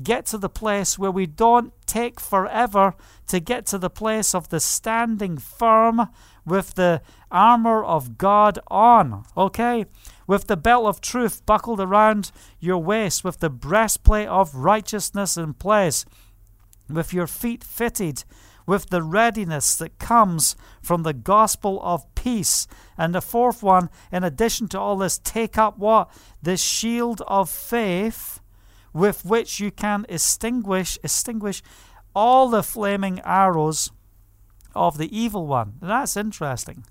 [0.01, 2.95] get to the place where we don't take forever
[3.27, 6.10] to get to the place of the standing firm
[6.47, 9.23] with the armor of God on.
[9.38, 9.86] Okay?
[10.25, 15.53] With the belt of truth buckled around your waist, with the breastplate of righteousness in
[15.53, 16.06] place,
[16.89, 18.23] with your feet fitted
[18.65, 22.67] with the readiness that comes from the gospel of peace.
[22.97, 26.09] And the fourth one, in addition to all this, take up what?
[26.41, 28.39] The shield of faith
[28.93, 31.63] with which you can extinguish extinguish
[32.15, 33.91] all the flaming arrows
[34.75, 35.73] of the evil one.
[35.81, 36.85] that's interesting.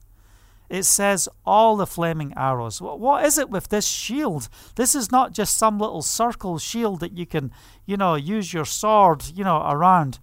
[0.73, 2.81] It says all the flaming arrows.
[2.81, 4.49] What is it with this shield?
[4.77, 7.53] This is not just some little circle shield that you can,
[7.85, 10.19] you know, use your sword, you know, around.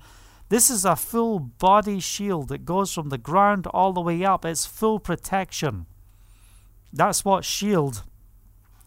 [0.50, 4.44] This is a full body shield that goes from the ground all the way up.
[4.44, 5.86] It's full protection.
[6.92, 8.02] That's what shield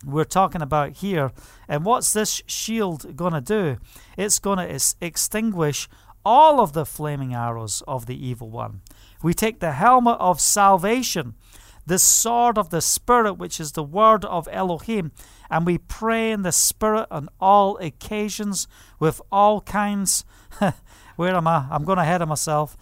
[0.05, 1.31] we're talking about here.
[1.69, 3.77] And what's this shield going to do?
[4.19, 5.89] It's going to ex- extinguish
[6.25, 8.81] all of the flaming arrows of the evil one.
[9.23, 11.37] We take the helmet of salvation,
[11.87, 15.13] the sword of the Spirit, which is the word of Elohim,
[15.51, 18.69] and we pray in the Spirit on all occasions
[18.99, 20.25] with all kinds.
[21.17, 21.67] Where am I?
[21.71, 22.77] I'm going ahead of myself.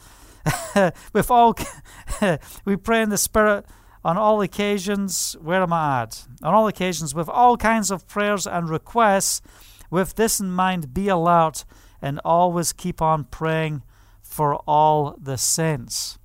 [1.13, 1.55] with all,
[2.65, 3.67] we pray in the Spirit
[4.05, 6.27] on all occasions, where am I at?
[6.43, 9.43] On all occasions, with all kinds of prayers and requests,
[9.91, 11.65] with this in mind, be alert
[12.01, 13.83] and always keep on praying
[14.23, 16.20] for all the saints.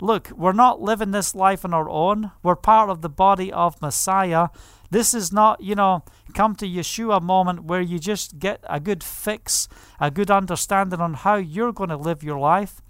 [0.00, 2.30] Look, we're not living this life on our own.
[2.42, 4.48] We're part of the body of Messiah.
[4.90, 6.04] This is not, you know,
[6.34, 11.14] come to Yeshua moment where you just get a good fix, a good understanding on
[11.14, 12.82] how you're going to live your life.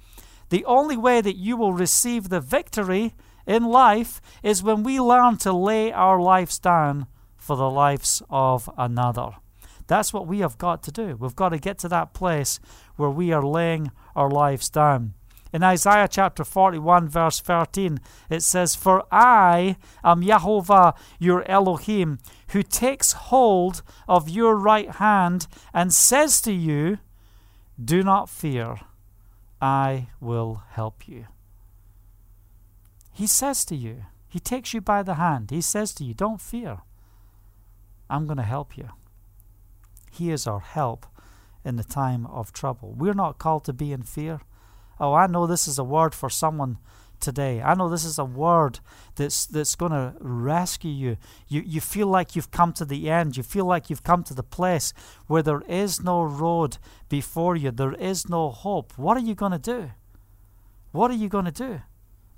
[0.49, 3.15] The only way that you will receive the victory
[3.47, 8.69] in life is when we learn to lay our lives down for the lives of
[8.77, 9.31] another.
[9.87, 11.17] That's what we have got to do.
[11.17, 12.59] We've got to get to that place
[12.97, 15.15] where we are laying our lives down.
[15.57, 22.63] In Isaiah chapter 41, verse 13, it says, For I am Jehovah your Elohim, who
[22.63, 26.99] takes hold of your right hand and says to you,
[27.83, 28.81] Do not fear,
[29.59, 31.25] I will help you.
[33.11, 35.51] He says to you, He takes you by the hand.
[35.51, 36.81] He says to you, Don't fear.
[38.11, 38.91] I'm going to help you.
[40.13, 41.07] He is our help
[41.65, 42.93] in the time of trouble.
[42.95, 44.43] We're not called to be in fear.
[45.01, 46.79] Oh, I know this is a word for someone
[47.21, 47.63] today.
[47.63, 48.81] I know this is a word
[49.15, 51.17] that's that's going to rescue you.
[51.49, 53.37] You you feel like you've come to the end.
[53.37, 54.93] You feel like you've come to the place
[55.27, 56.79] where there is no road
[57.09, 57.71] before you.
[57.71, 58.93] There is no hope.
[58.97, 59.91] What are you going to do?
[60.93, 61.81] What are you going to do?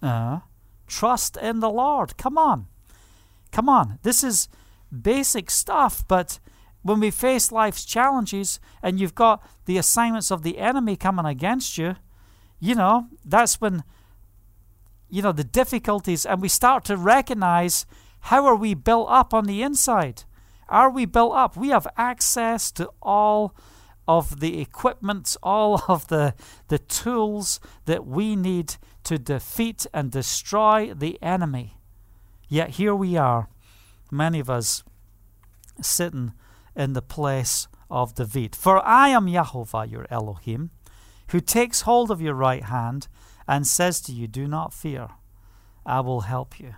[0.03, 0.41] Uh,
[0.89, 2.17] Trust in the Lord.
[2.17, 2.67] Come on.
[3.53, 3.99] Come on.
[4.03, 4.49] This is
[4.91, 6.41] basic stuff, but
[6.83, 11.77] when we face life's challenges and you've got the assignments of the enemy coming against
[11.77, 11.97] you,
[12.61, 13.85] you know, that's when,
[15.09, 17.87] you know, the difficulties, and we start to recognize
[18.21, 20.25] how are we built up on the inside?
[20.69, 21.57] Are we built up?
[21.57, 23.55] We have access to all
[24.07, 26.35] of the equipment, all of the,
[26.69, 31.77] the tools that we need to defeat and destroy the enemy.
[32.49, 33.49] Yet here we are,
[34.11, 34.83] many of us,
[35.81, 36.33] sitting
[36.75, 38.57] in the place of defeat.
[38.57, 40.71] For I am Yahovah your Elohim,
[41.29, 43.09] who takes hold of your right hand
[43.47, 45.09] and says to you, Do not fear,
[45.85, 46.75] I will help you.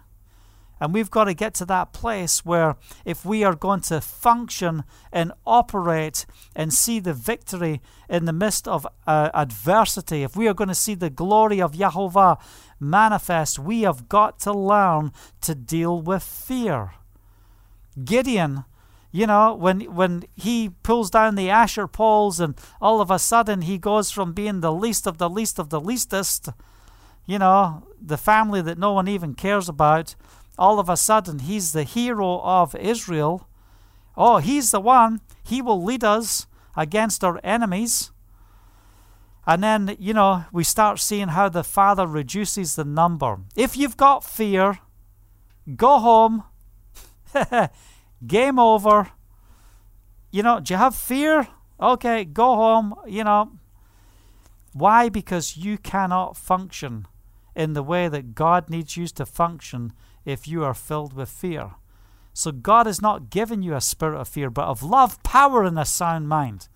[0.81, 4.85] And we've got to get to that place where if we are going to function
[5.13, 6.25] and operate
[6.57, 10.75] and see the victory in the midst of uh, adversity, if we are going to
[10.75, 12.41] see the glory of Yahovah
[12.81, 16.95] manifest, we have got to learn to deal with fear.
[18.03, 18.65] Gideon,
[19.13, 23.63] you know, when when he pulls down the Asherah poles and all of a sudden
[23.63, 26.49] he goes from being the least of the least of the leastest,
[27.27, 30.15] you know, the family that no one even cares about,
[30.59, 33.49] all of a sudden he's the hero of Israel.
[34.17, 35.21] Oh, he's the one.
[35.43, 36.47] He will lead us
[36.77, 38.13] against our enemies.
[39.47, 43.39] And then, you know, we start seeing how the Father reduces the number.
[43.57, 44.79] If you've got fear,
[45.77, 46.45] go home.
[48.27, 49.11] Game over.
[50.31, 51.49] You know, do you have fear?
[51.81, 52.95] Okay, go home.
[53.07, 53.53] You know,
[54.73, 55.09] why?
[55.09, 57.07] Because you cannot function
[57.57, 59.93] in the way that God needs you to function
[60.25, 61.73] if you are filled with fear.
[62.33, 65.79] So God has not given you a spirit of fear, but of love, power, and
[65.79, 66.69] a sound mind.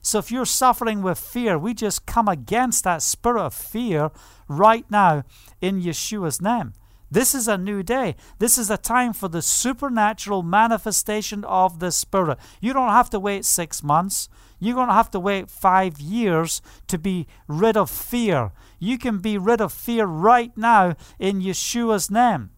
[0.00, 4.10] So if you're suffering with fear, we just come against that spirit of fear
[4.48, 5.24] right now
[5.60, 6.72] in Yeshua's name.
[7.14, 8.16] This is a new day.
[8.40, 12.38] This is a time for the supernatural manifestation of the Spirit.
[12.60, 14.28] You don't have to wait six months.
[14.58, 18.50] You're going to have to wait five years to be rid of fear.
[18.80, 22.50] You can be rid of fear right now in Yeshua's name.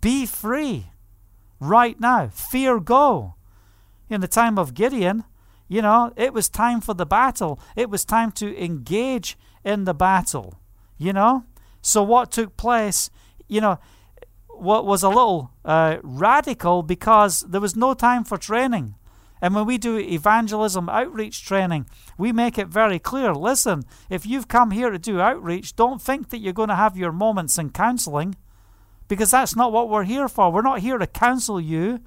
[0.00, 0.86] Be free
[1.60, 2.26] right now.
[2.26, 3.36] Fear go.
[4.10, 5.22] In the time of Gideon,
[5.68, 7.60] you know, it was time for the battle.
[7.76, 10.58] It was time to engage in the battle,
[10.98, 11.44] you know?
[11.82, 13.10] So what took place,
[13.46, 13.78] you know,
[14.62, 18.94] what was a little uh, radical because there was no time for training.
[19.40, 24.46] And when we do evangelism outreach training, we make it very clear listen, if you've
[24.46, 27.70] come here to do outreach, don't think that you're going to have your moments in
[27.70, 28.36] counseling
[29.08, 30.52] because that's not what we're here for.
[30.52, 32.00] We're not here to counsel you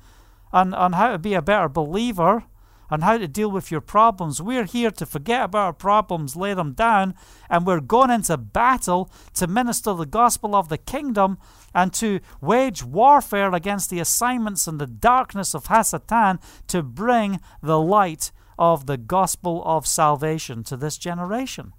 [0.53, 2.45] on, on how to be a better believer
[2.89, 4.41] and how to deal with your problems.
[4.41, 7.15] We're here to forget about our problems, lay them down,
[7.49, 11.37] and we're going into battle to minister the gospel of the kingdom
[11.75, 17.79] and to wage warfare against the assignments and the darkness of Hasatan to bring the
[17.79, 21.73] light of the gospel of salvation to this generation.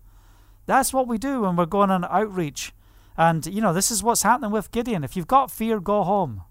[0.67, 2.73] That's what we do when we're going on outreach.
[3.17, 5.03] And, you know, this is what's happening with Gideon.
[5.03, 6.43] If you've got fear, go home.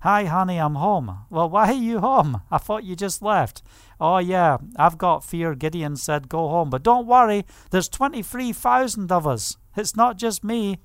[0.00, 1.18] Hi, honey, I'm home.
[1.30, 2.42] Well, why are you home?
[2.50, 3.62] I thought you just left.
[4.00, 5.54] Oh, yeah, I've got fear.
[5.54, 6.70] Gideon said, Go home.
[6.70, 9.56] But don't worry, there's 23,000 of us.
[9.76, 10.78] It's not just me,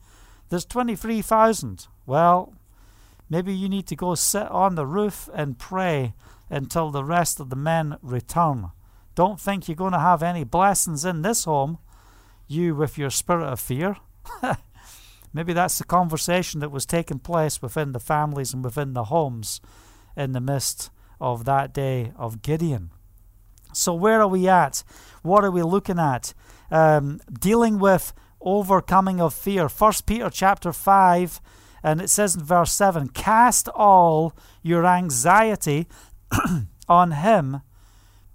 [0.51, 1.87] there's 23,000.
[2.05, 2.53] Well,
[3.29, 6.13] maybe you need to go sit on the roof and pray
[6.49, 8.71] until the rest of the men return.
[9.15, 11.77] Don't think you're going to have any blessings in this home,
[12.49, 13.95] you with your spirit of fear.
[15.33, 19.61] Maybe that's the conversation that was taking place within the families and within the homes
[20.17, 22.91] in the midst of that day of Gideon.
[23.71, 24.83] So, where are we at?
[25.21, 26.33] What are we looking at?
[26.69, 28.11] Um, dealing with
[28.41, 29.69] overcoming of fear.
[29.69, 31.41] First Peter chapter 5,
[31.83, 35.87] and it says in verse 7 Cast all your anxiety
[36.89, 37.61] on him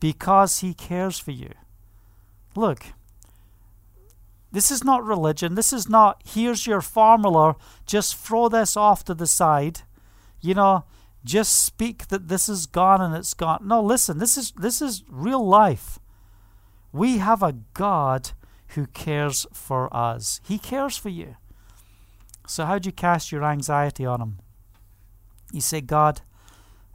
[0.00, 1.50] because he cares for you.
[2.54, 2.86] Look,
[4.52, 5.54] this is not religion.
[5.54, 9.80] This is not, here's your formula, just throw this off to the side.
[10.40, 10.84] You know,
[11.24, 13.58] just speak that this is gone and it's gone.
[13.64, 15.98] No, listen, this is this is real life.
[16.92, 18.30] We have a God
[18.76, 20.40] who cares for us.
[20.46, 21.36] He cares for you.
[22.46, 24.38] So how do you cast your anxiety on him?
[25.52, 26.20] You say, God,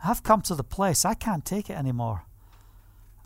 [0.03, 2.23] I've come to the place I can't take it anymore.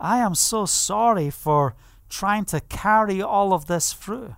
[0.00, 1.74] I am so sorry for
[2.08, 4.36] trying to carry all of this through.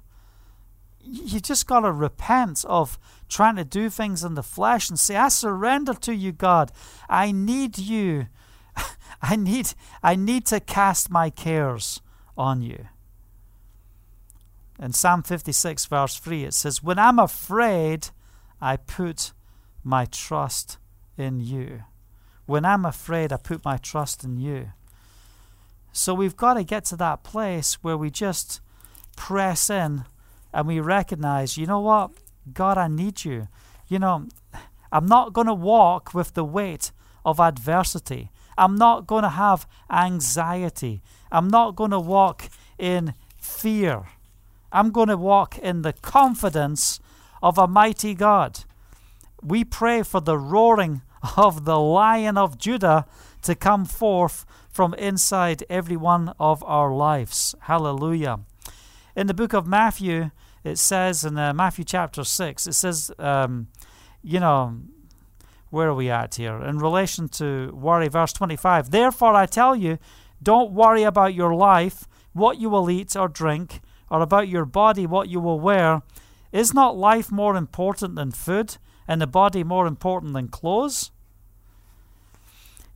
[1.00, 5.16] You just got to repent of trying to do things in the flesh and say,
[5.16, 6.72] I surrender to you, God.
[7.08, 8.26] I need you.
[9.22, 12.00] I need, I need to cast my cares
[12.36, 12.88] on you.
[14.80, 18.10] In Psalm 56, verse 3, it says, When I'm afraid,
[18.60, 19.32] I put
[19.82, 20.78] my trust
[21.16, 21.82] in you.
[22.46, 24.70] When I'm afraid, I put my trust in you.
[25.92, 28.60] So we've got to get to that place where we just
[29.16, 30.04] press in
[30.52, 32.12] and we recognize, you know what?
[32.52, 33.48] God, I need you.
[33.88, 34.28] You know,
[34.92, 36.92] I'm not going to walk with the weight
[37.24, 38.30] of adversity.
[38.56, 41.02] I'm not going to have anxiety.
[41.30, 44.06] I'm not going to walk in fear.
[44.72, 47.00] I'm going to walk in the confidence
[47.42, 48.64] of a mighty God.
[49.42, 51.02] We pray for the roaring
[51.36, 53.06] of the lion of Judah
[53.42, 57.54] to come forth from inside every one of our lives.
[57.62, 58.40] Hallelujah.
[59.16, 60.30] In the book of Matthew,
[60.64, 63.68] it says in uh, Matthew chapter 6, it says, um,
[64.22, 64.78] you know,
[65.70, 66.62] where are we at here?
[66.62, 69.98] In relation to worry, verse 25, Therefore I tell you,
[70.42, 73.80] don't worry about your life, what you will eat or drink,
[74.10, 76.02] or about your body, what you will wear.
[76.52, 81.10] Is not life more important than food, and the body more important than clothes?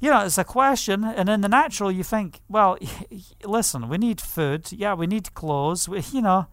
[0.03, 2.77] you know, it's a question, and in the natural, you think, well,
[3.45, 6.49] listen, we need food, yeah, we need clothes, we, you know,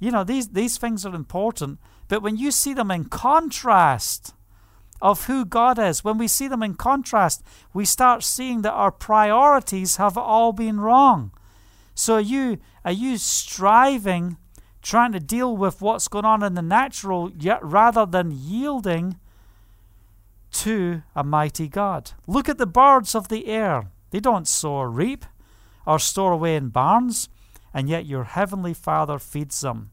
[0.00, 1.78] you know, these these things are important.
[2.08, 4.34] But when you see them in contrast
[5.00, 8.90] of who God is, when we see them in contrast, we start seeing that our
[8.90, 11.30] priorities have all been wrong.
[11.98, 14.36] So are you are you striving,
[14.82, 19.18] trying to deal with what's going on in the natural, yet rather than yielding
[20.52, 22.12] to a mighty God.
[22.28, 23.90] Look at the birds of the air.
[24.10, 25.26] They don't sow or reap
[25.84, 27.28] or store away in barns,
[27.74, 29.90] and yet your heavenly Father feeds them.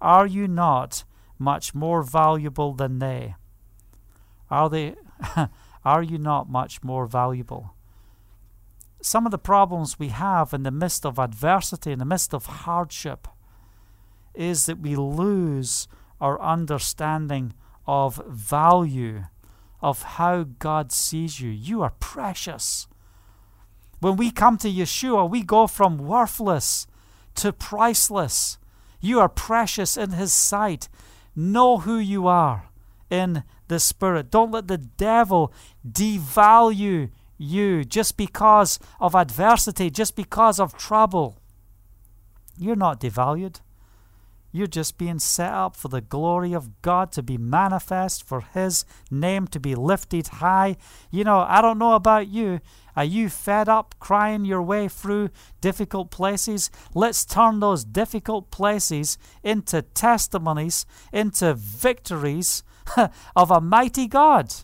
[0.00, 1.04] Are you not
[1.38, 3.36] much more valuable than they?
[4.50, 4.96] Are they
[5.84, 7.73] are you not much more valuable?
[9.04, 12.46] Some of the problems we have in the midst of adversity, in the midst of
[12.46, 13.28] hardship,
[14.32, 15.86] is that we lose
[16.22, 17.52] our understanding
[17.86, 19.24] of value,
[19.82, 21.50] of how God sees you.
[21.50, 22.88] You are precious.
[24.00, 26.86] When we come to Yeshua, we go from worthless
[27.34, 28.56] to priceless.
[29.02, 30.88] You are precious in His sight.
[31.36, 32.70] Know who you are
[33.10, 34.30] in the Spirit.
[34.30, 35.52] Don't let the devil
[35.86, 41.38] devalue you just because of adversity, just because of trouble.
[42.58, 43.60] You're not devalued.
[44.52, 48.84] You're just being set up for the glory of God to be manifest, for His
[49.10, 50.76] name to be lifted high.
[51.10, 52.60] You know, I don't know about you.
[52.94, 55.30] Are you fed up crying your way through
[55.60, 56.70] difficult places?
[56.94, 62.62] Let's turn those difficult places into testimonies, into victories
[63.34, 64.54] of a mighty God.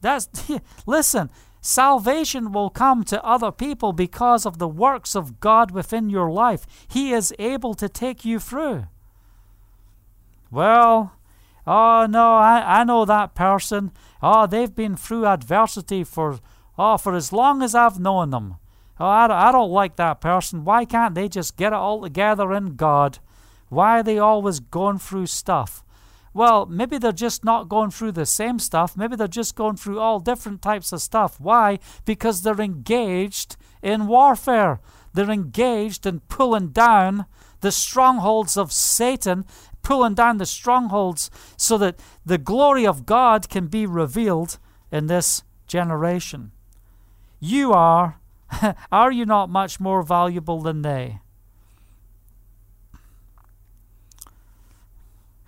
[0.00, 0.30] That's
[0.86, 1.28] listen,
[1.60, 6.66] salvation will come to other people because of the works of God within your life.
[6.88, 8.86] He is able to take you through.
[10.50, 11.12] Well,
[11.66, 13.92] oh no, I, I know that person.
[14.22, 16.40] Oh, they've been through adversity for
[16.78, 18.56] oh for as long as I've known them.
[18.98, 20.64] Oh, I, I don't like that person.
[20.64, 23.18] Why can't they just get it all together in God?
[23.70, 25.82] Why are they always going through stuff?
[26.32, 28.96] Well, maybe they're just not going through the same stuff.
[28.96, 31.40] Maybe they're just going through all different types of stuff.
[31.40, 31.78] Why?
[32.04, 34.80] Because they're engaged in warfare.
[35.12, 37.26] They're engaged in pulling down
[37.60, 39.44] the strongholds of Satan
[39.82, 44.58] pulling down the strongholds so that the glory of God can be revealed
[44.90, 46.52] in this generation.
[47.38, 48.20] You are,
[48.92, 51.20] are you not much more valuable than they?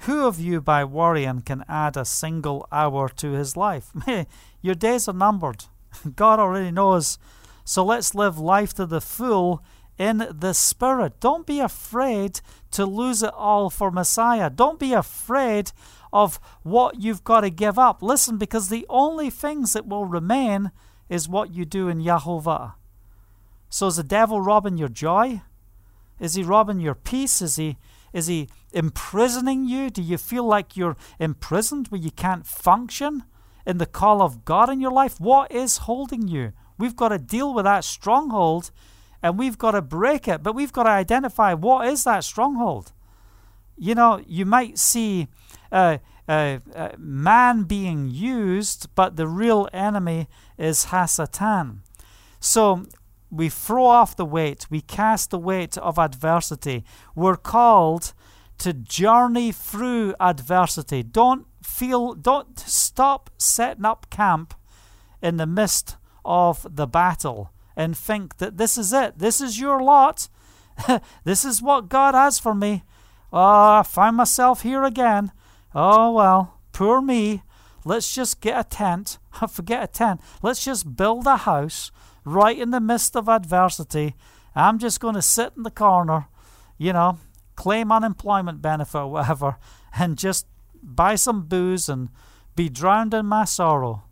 [0.05, 3.93] Who of you by worrying can add a single hour to his life?
[4.63, 5.67] Your days are numbered.
[6.17, 7.19] God already knows.
[7.65, 9.63] So let's live life to the full
[9.99, 11.21] in the Spirit.
[11.21, 12.41] Don't be afraid
[12.73, 14.51] to lose it all for Messiah.
[14.51, 15.71] Don't be afraid
[16.13, 18.03] of what you've got to give up.
[18.03, 20.73] Listen, because the only things that will remain
[21.09, 22.75] is what you do in Yahovah.
[23.69, 25.43] So is the devil robbing your joy?
[26.19, 27.41] Is he robbing your peace?
[27.41, 27.79] Is he
[28.13, 29.91] is he imprisoning you?
[29.91, 33.25] Do you feel like you're imprisoned where you can't function
[33.67, 35.21] in the call of God in your life?
[35.21, 36.53] What is holding you?
[36.79, 38.71] We've got to deal with that stronghold
[39.23, 42.93] and we've got to break it, but we've got to identify what is that stronghold.
[43.79, 45.29] You know, you might see
[45.71, 45.99] uh,
[46.29, 51.79] uh, uh, man being used, but the real enemy is Hasatan.
[52.41, 52.87] So
[53.31, 56.85] we throw off the weight, we cast the weight of adversity.
[57.15, 58.13] We're called
[58.63, 61.03] to journey through adversity.
[61.03, 64.55] Don't feel, don't stop setting up camp
[65.21, 69.19] in the midst of the battle and think that this is it.
[69.19, 70.29] This is your lot.
[71.25, 72.85] this is what God has for me.
[73.33, 75.33] Oh, I find myself here again.
[75.75, 77.43] Oh, well, poor me.
[77.85, 79.19] Let's just get a tent.
[79.49, 80.21] Forget a tent.
[80.43, 81.91] Let's just build a house
[82.25, 84.15] right in the midst of adversity.
[84.55, 86.27] I'm just going to sit in the corner,
[86.79, 87.19] you know,
[87.63, 89.57] claim unemployment benefit or whatever,
[89.97, 90.49] and just
[90.83, 92.09] buy some booze and
[92.57, 94.03] be drowned in my sorrow.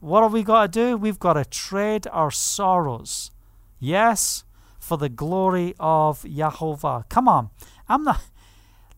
[0.00, 0.96] What have we got to do?
[0.96, 3.30] We've got to trade our sorrows.
[3.78, 4.42] Yes,
[4.80, 7.08] for the glory of Yahovah.
[7.08, 7.50] Come on.
[7.88, 8.20] I'm not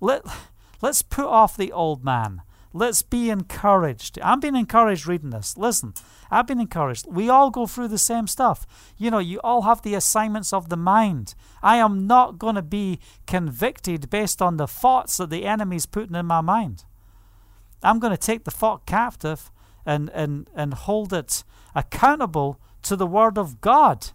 [0.01, 0.23] let
[0.81, 2.41] let's put off the old man.
[2.73, 4.19] Let's be encouraged.
[4.23, 5.59] I'm being encouraged reading this.
[5.59, 5.93] Listen,
[6.35, 7.07] I've been encouraged.
[7.07, 8.67] We all go through the same stuff.
[8.99, 11.37] You know, you all have the assignments of the mind.
[11.63, 16.17] I am not going to be convicted based on the thoughts that the enemy's putting
[16.17, 16.85] in my mind.
[17.85, 19.53] I'm going to take the thought captive
[19.87, 24.09] and, and, and hold it accountable to the Word of God.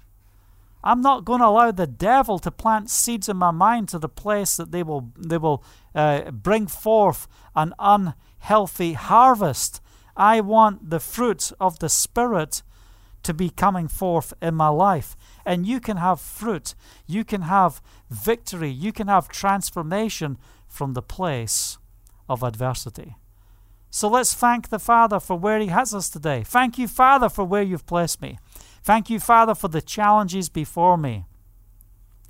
[0.83, 4.09] I'm not going to allow the devil to plant seeds in my mind to the
[4.09, 5.63] place that they will, they will
[5.95, 9.81] uh, bring forth an unhealthy harvest.
[10.19, 12.61] I want the fruit of the Spirit
[13.23, 15.15] to be coming forth in my life.
[15.45, 16.75] And you can have fruit,
[17.07, 21.77] you can have victory, you can have transformation from the place
[22.27, 23.15] of adversity.
[23.89, 26.43] So let's thank the Father for where He has us today.
[26.45, 28.37] Thank you, Father, for where you've placed me.
[28.83, 31.25] Thank you, Father, for the challenges before me.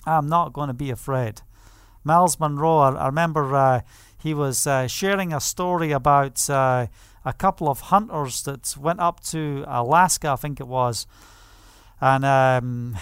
[0.05, 1.41] I'm not going to be afraid.
[2.03, 3.81] Myles Munroe, I, remember uh,
[4.17, 6.87] he was uh, sharing a story about uh,
[7.25, 11.05] a couple of hunters that went up to Alaska, I think it was,
[12.01, 12.97] and um,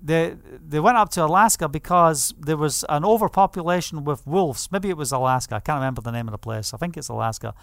[0.00, 4.68] they they went up to Alaska because there was an overpopulation with wolves.
[4.70, 5.56] Maybe it was Alaska.
[5.56, 6.72] I can't remember the name of the place.
[6.72, 7.54] I think it's Alaska.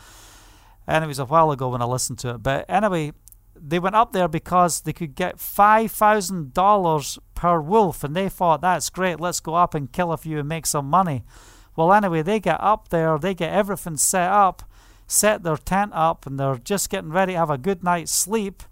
[0.88, 2.44] And it was a while ago when I listened to it.
[2.44, 3.14] But anyway,
[3.60, 8.30] they went up there because they could get five thousand dollars per wolf, and they
[8.30, 9.20] thought that's great.
[9.20, 11.24] Let's go up and kill a few and make some money.
[11.76, 14.64] Well, anyway, they get up there, they get everything set up,
[15.08, 18.64] set their tent up, and they're just getting ready to have a good night's sleep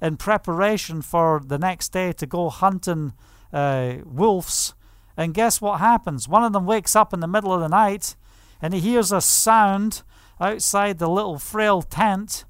[0.00, 3.12] in preparation for the next day to go hunting
[3.52, 4.74] uh, wolves.
[5.16, 6.28] And guess what happens?
[6.28, 8.16] One of them wakes up in the middle of the night
[8.60, 10.02] and he hears a sound
[10.40, 12.44] outside the little frail tent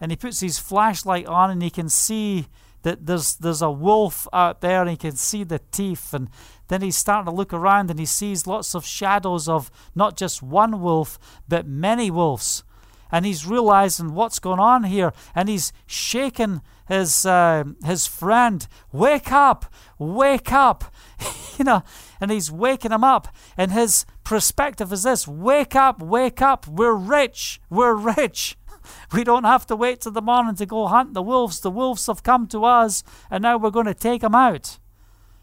[0.00, 2.46] and he puts his flashlight on and he can see
[2.82, 6.28] that there's there's a wolf out there and he can see the teeth and
[6.68, 10.42] then he's starting to look around and he sees lots of shadows of not just
[10.42, 11.18] one wolf
[11.48, 12.62] but many wolves
[13.10, 18.66] and he's realizing what's going on here and he's shaking his uh, his friend.
[18.92, 19.66] Wake up!
[19.98, 20.84] Wake up!
[21.58, 21.82] You know
[22.20, 25.26] and he's waking him up and his perspective is this.
[25.26, 26.02] Wake up!
[26.02, 26.66] Wake up!
[26.68, 27.60] We're rich!
[27.70, 28.58] We're rich!
[29.12, 31.58] We don't have to wait till the morning to go hunt the wolves.
[31.58, 34.78] The wolves have come to us and now we're going to take them out.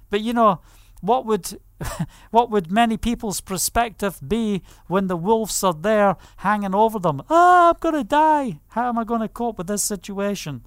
[0.09, 0.61] But you know
[1.01, 1.59] what would
[2.31, 7.21] what would many people's perspective be when the wolves are there hanging over them?
[7.29, 8.59] Ah, oh, I'm going to die.
[8.69, 10.65] How am I going to cope with this situation?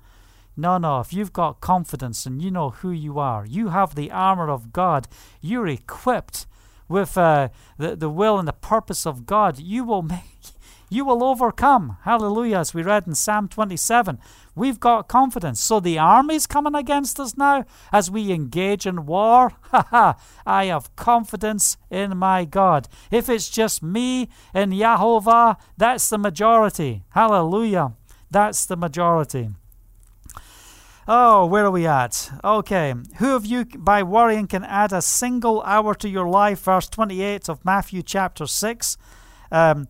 [0.57, 4.11] No, no, if you've got confidence and you know who you are, you have the
[4.11, 5.07] armor of God,
[5.43, 6.47] you're equipped
[6.89, 7.49] with uh,
[7.79, 10.55] the, the will and the purpose of God, you will make,
[10.89, 11.97] you will overcome.
[12.03, 14.19] Hallelujah, as we read in Psalm 27.
[14.55, 15.61] We've got confidence.
[15.61, 19.53] So the army's coming against us now as we engage in war.
[19.67, 20.17] Ha ha!
[20.47, 22.89] I have confidence in my God.
[23.11, 27.03] If it's just me and Yahovah, that's the majority.
[27.11, 27.95] Hallelujah.
[28.31, 29.51] That's the majority.
[31.09, 32.31] Oh, where are we at?
[32.43, 32.95] Okay.
[33.19, 36.61] Who of you by worrying can add a single hour to your life?
[36.61, 38.97] Verse 28 of Matthew chapter 6.
[39.53, 39.87] Um,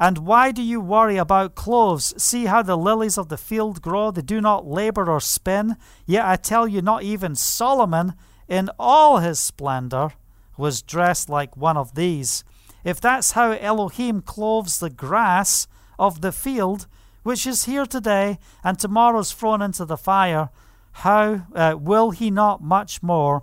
[0.00, 2.14] and why do you worry about clothes?
[2.22, 5.76] See how the lilies of the field grow, they do not labor or spin.
[6.06, 8.14] Yet I tell you, not even Solomon,
[8.48, 10.12] in all his splendor,
[10.56, 12.44] was dressed like one of these.
[12.84, 15.66] If that's how Elohim clothes the grass
[15.98, 16.86] of the field,
[17.22, 20.50] which is here today and tomorrow's thrown into the fire,
[20.92, 23.42] how uh, will he not much more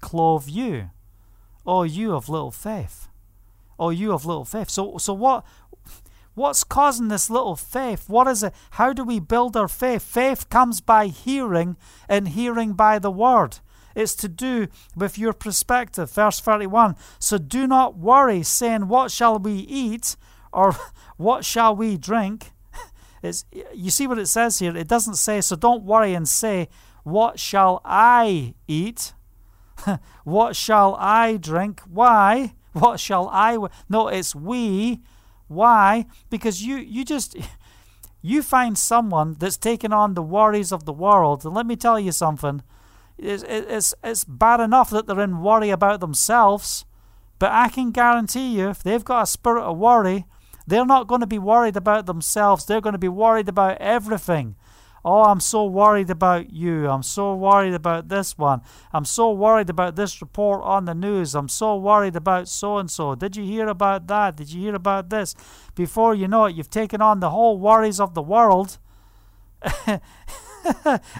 [0.00, 0.90] clothe you?
[1.66, 3.08] O you of little faith.
[3.78, 4.70] O you of little faith.
[4.70, 5.44] So, so what,
[6.36, 8.10] What's causing this little faith?
[8.10, 8.52] What is it?
[8.72, 10.02] How do we build our faith?
[10.02, 11.78] Faith comes by hearing,
[12.10, 13.60] and hearing by the word.
[13.94, 16.10] It's to do with your perspective.
[16.10, 20.16] Verse 31 So do not worry, saying, What shall we eat?
[20.52, 20.76] or
[21.16, 22.52] What shall we drink?
[23.22, 24.76] It's, you see what it says here?
[24.76, 26.68] It doesn't say, So don't worry and say,
[27.02, 29.14] What shall I eat?
[30.24, 31.80] what shall I drink?
[31.88, 32.52] Why?
[32.74, 33.56] What shall I?
[33.88, 35.00] No, it's we
[35.48, 36.06] why?
[36.30, 37.36] Because you you just
[38.22, 41.98] you find someone that's taken on the worries of the world, and let me tell
[41.98, 42.62] you something.
[43.18, 46.84] It's, it's, it's bad enough that they're in worry about themselves,
[47.38, 50.26] but I can guarantee you, if they've got a spirit of worry,
[50.66, 52.66] they're not going to be worried about themselves.
[52.66, 54.56] They're going to be worried about everything.
[55.08, 56.90] Oh, I'm so worried about you.
[56.90, 58.62] I'm so worried about this one.
[58.92, 61.36] I'm so worried about this report on the news.
[61.36, 63.14] I'm so worried about so and so.
[63.14, 64.34] Did you hear about that?
[64.34, 65.36] Did you hear about this?
[65.76, 68.78] Before you know it, you've taken on the whole worries of the world.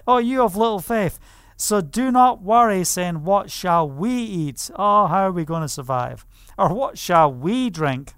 [0.08, 1.20] oh, you have little faith.
[1.56, 4.68] So do not worry, saying, What shall we eat?
[4.74, 6.26] Oh, how are we going to survive?
[6.58, 8.14] Or what shall we drink?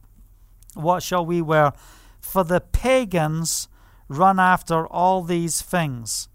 [0.73, 1.75] What shall we wear?
[2.23, 3.69] For the pagans
[4.09, 6.29] run after all these things,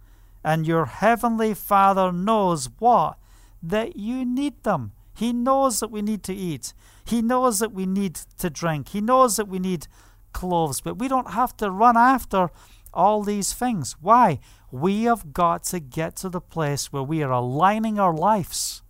[0.43, 3.17] and your heavenly Father knows what?
[3.61, 4.91] That you need them.
[5.15, 6.74] He knows that we need to eat.
[7.05, 8.89] He knows that we need to drink.
[8.89, 9.88] He knows that we need
[10.34, 12.49] clothes, but we don't have to run after
[12.93, 13.95] all these things.
[14.01, 14.39] Why?
[14.71, 18.82] We have got to get to the place where we are aligning our lives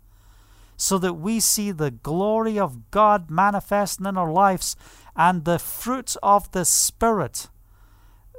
[0.77, 4.75] so that we see the glory of God manifesting in our lives
[5.15, 7.49] and the fruits of the Spirit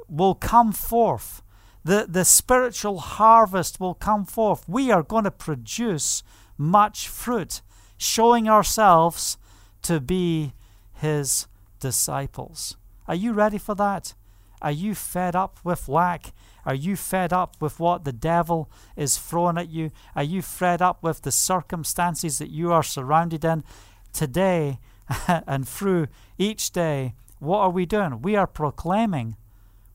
[0.09, 1.41] will come forth.
[1.83, 4.67] The, the spiritual harvest will come forth.
[4.67, 6.23] We are going to produce
[6.57, 7.61] much fruit,
[7.97, 9.37] showing ourselves
[9.83, 10.53] to be
[10.93, 11.47] His
[11.79, 12.77] disciples.
[13.07, 14.15] Are you ready for that?
[14.61, 16.33] Are you fed up with lack?
[16.65, 19.91] Are you fed up with what the devil is throwing at you?
[20.15, 23.63] Are you fed up with the circumstances that you are surrounded in?
[24.11, 24.79] Today,
[25.27, 28.21] and through each day, what are we doing?
[28.21, 29.35] We are proclaiming,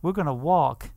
[0.02, 0.90] we're going to walk,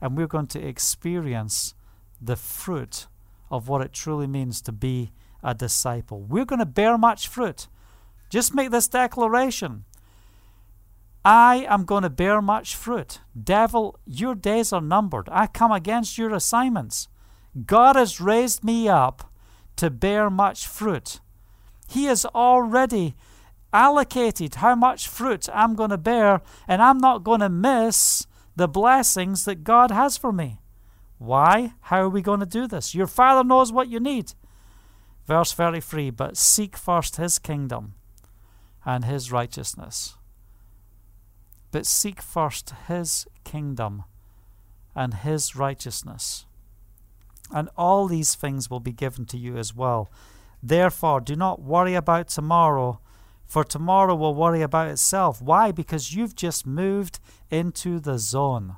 [0.00, 1.74] and we're going to experience
[2.20, 3.06] the fruit
[3.50, 6.22] of what it truly means to be a disciple.
[6.22, 7.68] We're going to bear much fruit.
[8.30, 9.84] Just make this declaration
[11.26, 13.20] I am going to bear much fruit.
[13.40, 15.28] Devil, your days are numbered.
[15.32, 17.08] I come against your assignments.
[17.66, 19.28] God has raised me up
[19.74, 21.18] to bear much fruit.
[21.88, 23.16] He has already
[23.72, 28.66] allocated how much fruit I'm going to bear, and I'm not going to miss the
[28.66, 30.58] blessings that God has for me.
[31.18, 31.74] Why?
[31.82, 32.94] How are we going to do this?
[32.94, 34.32] Your Father knows what you need.
[35.26, 37.94] Verse 33 But seek first His kingdom
[38.84, 40.16] and His righteousness.
[41.70, 44.04] But seek first His kingdom
[44.94, 46.46] and His righteousness.
[47.52, 50.10] And all these things will be given to you as well.
[50.62, 53.00] Therefore, do not worry about tomorrow,
[53.46, 55.40] for tomorrow will worry about itself.
[55.40, 55.72] Why?
[55.72, 57.20] Because you've just moved
[57.50, 58.76] into the zone.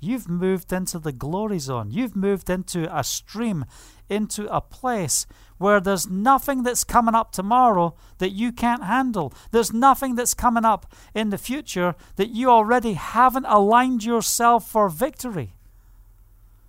[0.00, 1.90] You've moved into the glory zone.
[1.90, 3.64] You've moved into a stream,
[4.10, 5.26] into a place
[5.56, 9.32] where there's nothing that's coming up tomorrow that you can't handle.
[9.50, 14.90] There's nothing that's coming up in the future that you already haven't aligned yourself for
[14.90, 15.54] victory.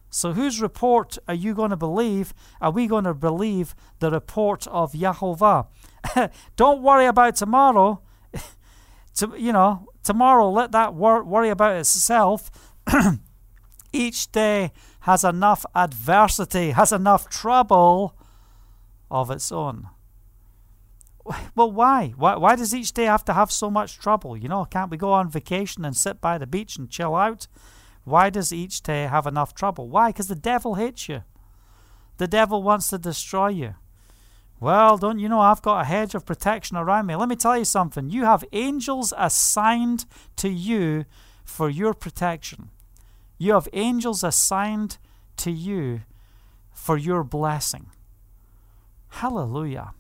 [0.10, 2.34] So, whose report are you going to believe?
[2.62, 5.68] Are we going to believe the report of Yahovah?
[6.56, 8.02] Don't worry about tomorrow.
[9.16, 12.52] to, you know, tomorrow, let that wor- worry about itself.
[13.94, 18.16] Each day has enough adversity, has enough trouble
[19.10, 19.90] of its own.
[21.56, 22.14] Well, why?
[22.18, 22.36] why?
[22.36, 24.38] Why does each day have to have so much trouble?
[24.38, 27.48] You know, can't we go on vacation and sit by the beach and chill out?
[28.04, 29.90] Why does each day have enough trouble?
[29.90, 30.10] Why?
[30.10, 31.24] Because the devil hates you.
[32.18, 33.76] The devil wants to destroy you.
[34.60, 37.16] Well, don't you know I've got a hedge of protection around me?
[37.16, 38.10] Let me tell you something.
[38.10, 40.06] You have angels assigned
[40.38, 41.06] to you
[41.44, 42.70] for your protection.
[43.38, 44.98] You have angels assigned
[45.38, 46.02] to you
[46.72, 47.88] for your blessing.
[49.10, 49.94] Hallelujah.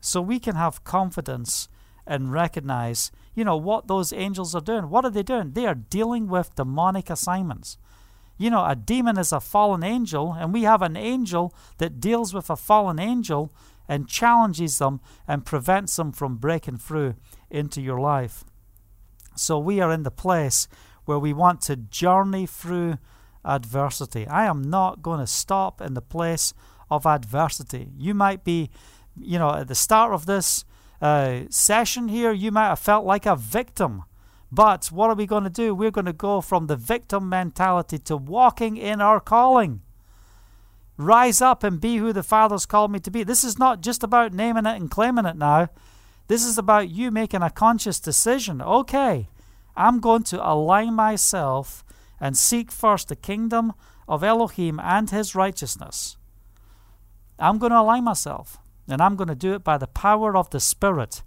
[0.00, 1.68] So we can have confidence
[2.06, 4.90] and recognize, you know, what those angels are doing.
[4.90, 5.52] What are they doing?
[5.52, 7.78] They are dealing with demonic assignments.
[8.38, 12.34] You know, a demon is a fallen angel, and we have an angel that deals
[12.34, 13.52] with a fallen angel
[13.88, 17.14] and challenges them and prevents them from breaking through
[17.50, 18.44] into your life.
[19.34, 20.68] So we are in the place
[21.04, 22.98] where we want to journey through
[23.44, 24.26] adversity.
[24.26, 26.52] I am not going to stop in the place
[26.90, 27.90] of adversity.
[27.96, 28.70] You might be,
[29.20, 30.64] you know, at the start of this
[31.00, 34.04] uh, session here, you might have felt like a victim.
[34.50, 35.74] But what are we going to do?
[35.74, 39.82] We're going to go from the victim mentality to walking in our calling.
[40.98, 43.22] Rise up and be who the Father's called me to be.
[43.22, 45.68] This is not just about naming it and claiming it now.
[46.28, 48.62] This is about you making a conscious decision.
[48.62, 49.28] Okay,
[49.76, 51.84] I'm going to align myself
[52.18, 53.74] and seek first the kingdom
[54.08, 56.16] of Elohim and his righteousness.
[57.38, 60.48] I'm going to align myself, and I'm going to do it by the power of
[60.50, 61.22] the Spirit.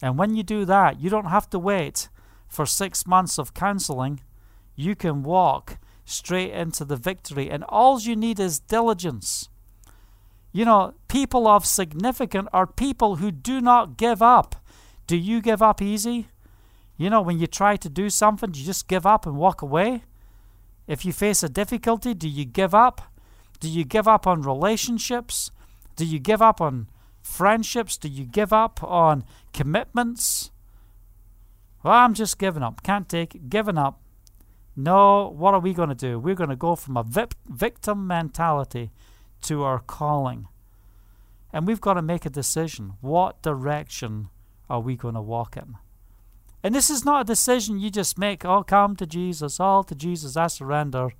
[0.00, 2.08] And when you do that, you don't have to wait
[2.48, 4.20] for six months of counseling.
[4.74, 9.50] You can walk straight into the victory, and all you need is diligence.
[10.52, 14.56] You know, people of significance are people who do not give up.
[15.06, 16.28] Do you give up easy?
[16.96, 19.60] You know, when you try to do something, do you just give up and walk
[19.60, 20.04] away?
[20.86, 23.02] If you face a difficulty, do you give up?
[23.60, 25.50] Do you give up on relationships?
[25.96, 26.88] Do you give up on
[27.20, 27.98] friendships?
[27.98, 30.52] Do you give up on commitments?
[31.82, 32.82] Well, I'm just giving up.
[32.82, 33.50] Can't take it.
[33.50, 34.00] Giving up.
[34.76, 36.18] No, what are we going to do?
[36.18, 38.90] We're going to go from a vip- victim mentality
[39.42, 40.48] to our calling.
[41.52, 42.94] And we've got to make a decision.
[43.00, 44.28] What direction
[44.68, 45.76] are we going to walk in?
[46.62, 49.94] And this is not a decision you just make, oh, come to Jesus, all to
[49.94, 51.12] Jesus, I surrender.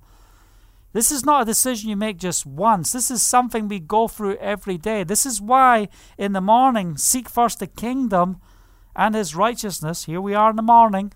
[0.93, 2.91] This is not a decision you make just once.
[2.91, 5.03] This is something we go through every day.
[5.03, 8.41] This is why in the morning, seek first the kingdom
[8.95, 10.05] and his righteousness.
[10.05, 11.13] Here we are in the morning,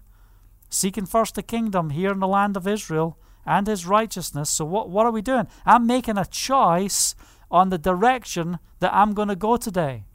[0.71, 4.49] seeking first the kingdom here in the land of Israel and his righteousness.
[4.49, 5.47] So, what, what are we doing?
[5.65, 7.13] I'm making a choice
[7.51, 10.05] on the direction that I'm going to go today.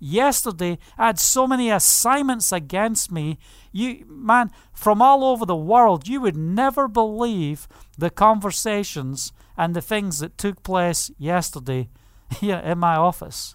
[0.00, 3.38] Yesterday, I had so many assignments against me.
[3.72, 9.80] You, man, from all over the world, you would never believe the conversations and the
[9.80, 11.88] things that took place yesterday
[12.40, 13.54] here in my office.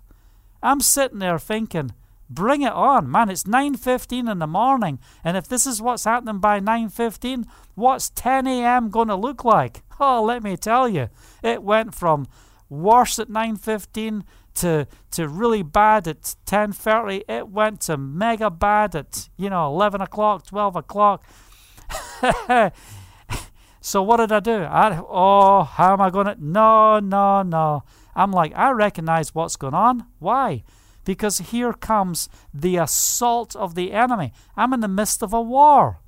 [0.63, 1.93] I'm sitting there thinking,
[2.30, 3.30] bring it on, man.
[3.30, 8.47] It's 9:15 in the morning, and if this is what's happening by 9:15, what's 10
[8.47, 8.89] a.m.
[8.89, 9.84] going to look like?
[10.01, 11.09] Oh, let me tell you,
[11.43, 12.25] it went from
[12.69, 14.23] worse at 9:15
[14.55, 17.23] to to really bad at 10:30.
[17.27, 21.25] It went to mega bad at you know 11 o'clock, 12 o'clock.
[23.82, 24.63] so what did I do?
[24.63, 26.38] I oh, how am I going to?
[26.39, 27.84] No, no, no.
[28.15, 30.05] I'm like, I recognize what's going on.
[30.19, 30.63] Why?
[31.06, 34.34] Because here comes the assault of the enemy.
[34.56, 36.00] I'm in the midst of a war.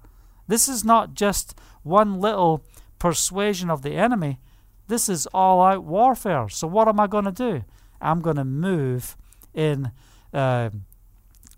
[0.47, 2.63] This is not just one little
[2.99, 4.39] persuasion of the enemy.
[4.87, 6.49] This is all out warfare.
[6.49, 7.63] So, what am I going to do?
[8.01, 9.15] I'm going to move
[9.53, 9.91] in.
[10.33, 10.69] Uh,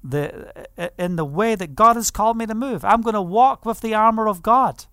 [0.03, 0.67] the
[0.97, 2.83] in the way that God has called me to move.
[2.83, 4.85] I'm going to walk with the armor of God.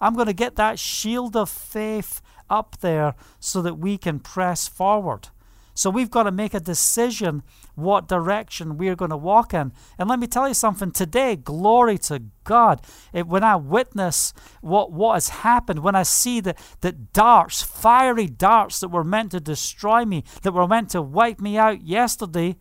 [0.00, 2.20] I'm going to get that shield of faith
[2.50, 5.28] up there so that we can press forward.
[5.74, 7.42] So we've got to make a decision
[7.78, 9.72] what direction we're going to walk in.
[9.98, 12.82] And let me tell you something today, glory to God.
[13.12, 18.26] It, when I witness what, what has happened, when I see that, that darts, fiery
[18.26, 22.56] darts that were meant to destroy me, that were meant to wipe me out yesterday,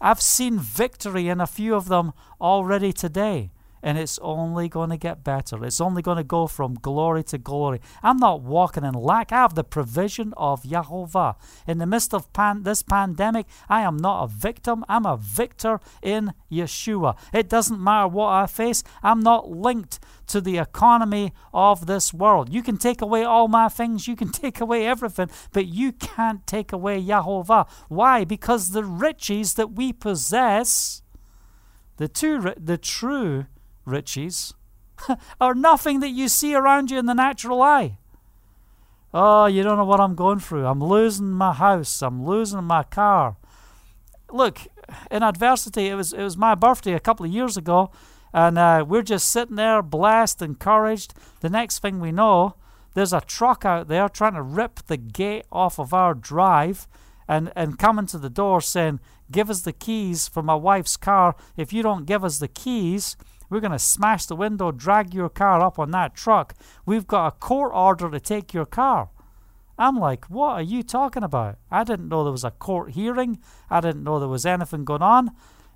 [0.00, 3.50] I've seen victory in a few of them already today
[3.86, 5.64] and it's only going to get better.
[5.64, 7.80] It's only going to go from glory to glory.
[8.02, 9.30] I'm not walking in lack.
[9.30, 11.36] I have the provision of Yahovah.
[11.68, 14.84] In the midst of pan- this pandemic, I am not a victim.
[14.88, 17.16] I'm a victor in Yeshua.
[17.32, 18.82] It doesn't matter what I face.
[19.04, 22.52] I'm not linked to the economy of this world.
[22.52, 26.44] You can take away all my things, you can take away everything, but you can't
[26.44, 27.68] take away Yahovah.
[27.88, 28.24] Why?
[28.24, 31.02] Because the riches that we possess,
[31.98, 33.46] the, two, the true
[33.86, 34.54] riches
[35.40, 37.98] are nothing that you see around you in the natural eye.
[39.14, 40.66] Oh, you don't know what I'm going through.
[40.66, 42.02] I'm losing my house.
[42.02, 43.36] I'm losing my car.
[44.30, 44.58] Look,
[45.10, 47.90] in adversity, it was it was my birthday a couple of years ago,
[48.32, 51.14] and uh, we're just sitting there, blessed, encouraged.
[51.40, 52.56] The next thing we know,
[52.94, 56.88] there's a truck out there trying to rip the gate off of our drive,
[57.28, 61.36] and and coming to the door saying, "Give us the keys for my wife's car.
[61.56, 63.16] If you don't give us the keys."
[63.48, 66.54] We're going to smash the window, drag your car up on that truck.
[66.84, 69.10] We've got a court order to take your car.
[69.78, 71.58] I'm like, what are you talking about?
[71.70, 73.38] I didn't know there was a court hearing.
[73.70, 75.30] I didn't know there was anything going on.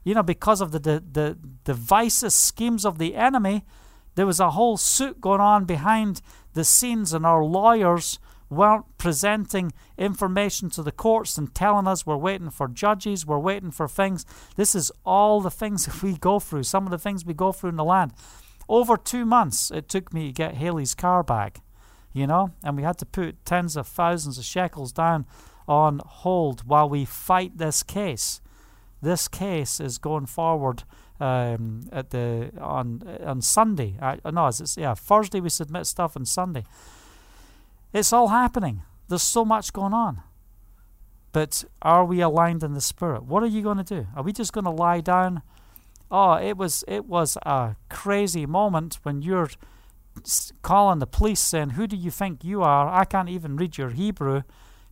[0.05, 3.65] You know, because of the, the, the devices, schemes of the enemy,
[4.15, 6.23] there was a whole suit going on behind
[6.55, 8.19] the scenes, and our lawyers
[8.51, 13.71] weren't presenting information to the courts and telling us we're waiting for judges, we're waiting
[13.71, 14.27] for things.
[14.57, 17.53] This is all the things that we go through, some of the things we go
[17.53, 18.13] through in the land.
[18.69, 21.61] Over two months it took me to get Haley's car back,
[22.13, 25.27] you know, and we had to put tens of thousands of shekels down
[25.69, 28.41] on hold while we fight this case.
[29.01, 30.83] This case is going forward
[31.21, 33.97] um, at the on on Sunday.
[34.01, 36.65] I, no, it's, yeah, Thursday we submit stuff on Sunday.
[37.93, 38.83] It's all happening.
[39.09, 40.23] There's so much going on.
[41.33, 43.25] But are we aligned in the spirit?
[43.25, 44.07] What are you going to do?
[44.17, 45.43] Are we just going to lie down?
[46.11, 49.51] Oh, it was it was a crazy moment when you're
[50.63, 52.89] calling the police saying, "Who do you think you are?
[52.89, 54.43] I can't even read your Hebrew."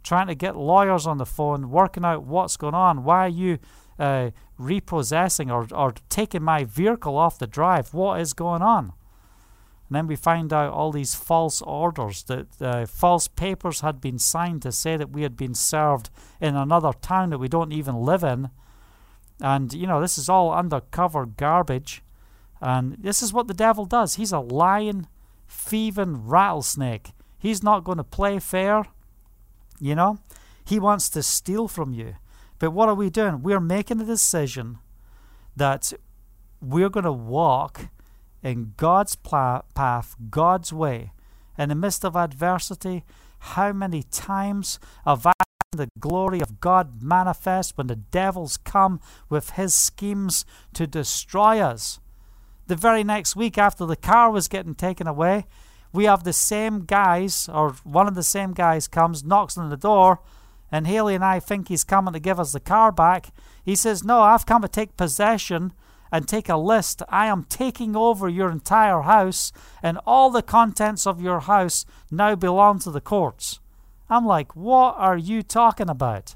[0.05, 3.03] Trying to get lawyers on the phone, working out what's going on.
[3.03, 3.59] Why are you
[3.99, 7.93] uh, repossessing or, or taking my vehicle off the drive?
[7.93, 8.93] What is going on?
[9.89, 14.19] And then we find out all these false orders that uh, false papers had been
[14.19, 16.11] signed to say that we had been served
[16.41, 18.51] in another town that we don't even live in.
[19.41, 22.03] And, you know, this is all undercover garbage.
[22.61, 24.17] And this is what the devil does.
[24.17, 25.07] He's a lying,
[25.49, 27.13] thieving rattlesnake.
[27.39, 28.85] He's not going to play fair.
[29.81, 30.19] You know,
[30.67, 32.17] he wants to steal from you.
[32.59, 33.43] But what are we doing?
[33.43, 34.79] We're making a decision
[35.57, 35.93] that
[36.61, 37.89] we're going to walk
[38.43, 41.13] in God's path, God's way.
[41.59, 43.05] In the midst of adversity,
[43.39, 45.33] how many times have I
[45.73, 51.61] seen the glory of God manifest when the devils come with his schemes to destroy
[51.61, 52.01] us?
[52.67, 55.47] The very next week after the car was getting taken away,
[55.93, 59.77] we have the same guys, or one of the same guys comes, knocks on the
[59.77, 60.21] door,
[60.71, 63.33] and Haley and I think he's coming to give us the car back.
[63.65, 65.73] He says, No, I've come to take possession
[66.13, 67.03] and take a list.
[67.09, 69.53] I am taking over your entire house,
[69.83, 73.61] and all the contents of your house now belong to the courts.
[74.11, 76.35] I'm like, what are you talking about?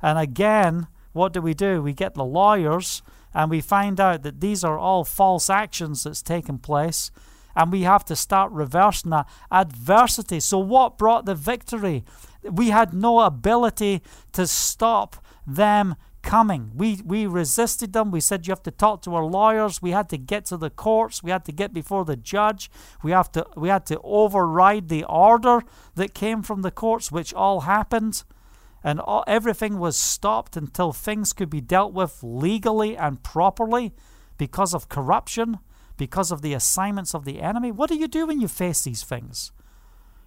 [0.00, 1.82] And again, what do we do?
[1.82, 3.02] We get the lawyers
[3.34, 7.10] and we find out that these are all false actions that's taken place,
[7.56, 10.40] and we have to start reversing that adversity.
[10.40, 12.04] So, what brought the victory?
[12.42, 16.70] We had no ability to stop them coming.
[16.74, 18.10] We we resisted them.
[18.10, 19.82] We said you have to talk to our lawyers.
[19.82, 21.22] We had to get to the courts.
[21.22, 22.70] We had to get before the judge.
[23.02, 25.62] We have to we had to override the order
[25.94, 28.24] that came from the courts, which all happened.
[28.84, 33.92] and all, everything was stopped until things could be dealt with legally and properly
[34.38, 35.58] because of corruption,
[35.96, 37.70] because of the assignments of the enemy?
[37.70, 39.52] What do you do when you face these things?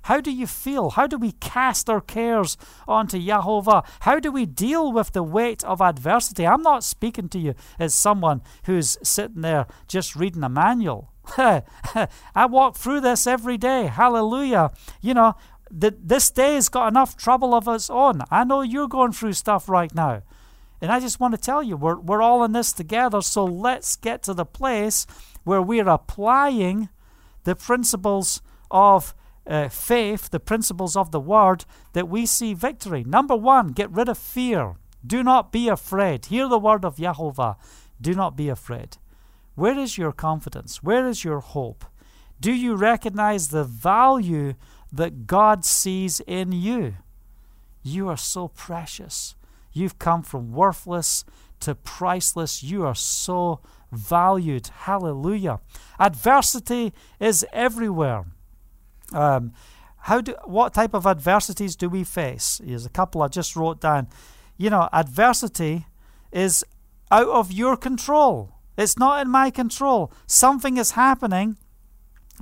[0.05, 0.91] How do you feel?
[0.91, 3.83] How do we cast our cares onto Jehovah?
[4.01, 6.45] How do we deal with the weight of adversity?
[6.45, 11.11] I'm not speaking to you as someone who's sitting there just reading a manual.
[11.37, 13.87] I walk through this every day.
[13.87, 14.71] Hallelujah.
[15.01, 15.35] You know,
[15.81, 18.21] th- this day's got enough trouble of its own.
[18.29, 20.21] I know you're going through stuff right now.
[20.81, 23.23] And I just want to tell you, we're, we're all in this together.
[23.23, 25.07] So let's get to the place
[25.43, 26.89] where we're applying
[27.43, 29.15] the principles of
[29.47, 33.03] uh, faith, the principles of the word, that we see victory.
[33.03, 34.75] Number one, get rid of fear.
[35.05, 36.25] Do not be afraid.
[36.25, 37.57] Hear the word of Jehovah.
[38.01, 38.97] Do not be afraid.
[39.55, 40.83] Where is your confidence?
[40.83, 41.85] Where is your hope?
[42.41, 44.55] Do you recognize the value
[44.91, 46.95] that God sees in you?
[47.81, 49.35] You are so precious.
[49.71, 51.23] You've come from worthless
[51.61, 52.63] to priceless.
[52.63, 54.67] You are so valued.
[54.67, 55.59] Hallelujah.
[55.99, 58.25] Adversity is everywhere.
[59.15, 59.53] Um,
[59.99, 62.61] how do what type of adversities do we face?
[62.63, 64.07] Here's a couple I just wrote down.
[64.57, 65.87] You know, adversity
[66.31, 66.63] is
[67.09, 68.51] out of your control.
[68.77, 70.11] It's not in my control.
[70.27, 71.57] Something is happening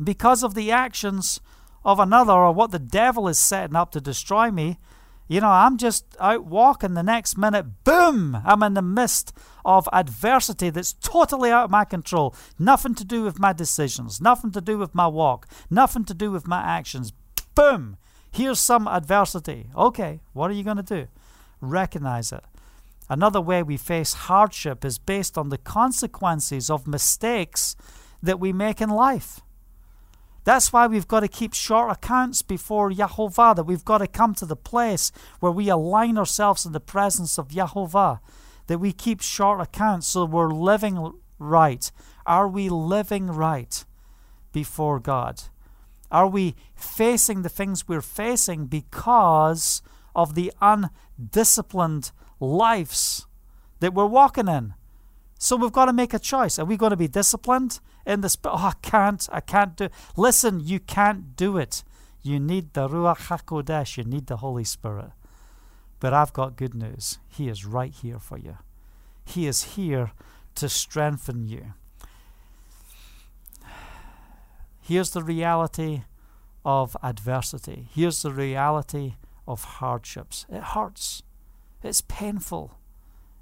[0.04, 1.40] because of the actions
[1.86, 4.80] of another or what the devil is setting up to destroy me.
[5.28, 9.34] You know, I'm just out walking the next minute, boom, I'm in the midst
[9.66, 12.36] of adversity that's totally out of my control.
[12.60, 16.32] Nothing to do with my decisions, nothing to do with my walk, nothing to do
[16.32, 17.14] with my actions.
[17.56, 17.98] Boom,
[18.32, 19.70] here's some adversity.
[19.76, 21.08] Okay, what are you going to do?
[21.62, 22.44] Recognize it.
[23.10, 27.76] Another way we face hardship is based on the consequences of mistakes
[28.22, 29.42] that we make in life.
[30.46, 34.34] That's why we've got to keep short accounts before Yahovah, that we've got to come
[34.36, 38.20] to the place where we align ourselves in the presence of Yahovah,
[38.68, 41.92] that we keep short accounts so we're living right.
[42.26, 43.86] Are we living right
[44.52, 45.44] before God?
[46.12, 49.82] Are we facing the things we're facing because
[50.16, 53.26] of the undisciplined lives
[53.80, 54.76] that we're walking in?
[55.40, 56.58] So we've got to make a choice.
[56.58, 58.38] Are we going to be disciplined in this?
[58.46, 59.28] Oh, I can't.
[59.32, 59.90] I can't do.
[60.16, 61.84] Listen, you can't do it.
[62.22, 63.98] You need the Ruach Hakodesh.
[63.98, 65.12] You need the Holy Spirit.
[66.04, 67.20] But I've got good news.
[67.30, 68.58] He is right here for you.
[69.24, 70.12] He is here
[70.56, 71.76] to strengthen you.
[74.82, 76.04] Here's the reality
[76.66, 77.88] of adversity.
[77.96, 79.14] Here's the reality
[79.48, 80.46] of hardships.
[80.50, 81.24] It hurts.
[81.82, 82.78] It's painful.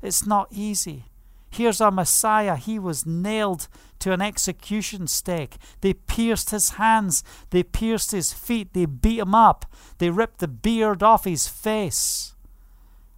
[0.04, 1.06] It's not easy.
[1.50, 2.58] Here's our Messiah.
[2.58, 5.56] He was nailed to an execution stake.
[5.82, 7.24] They pierced his hands.
[7.50, 8.74] They pierced his feet.
[8.74, 9.66] They beat him up.
[9.98, 12.36] They ripped the beard off his face.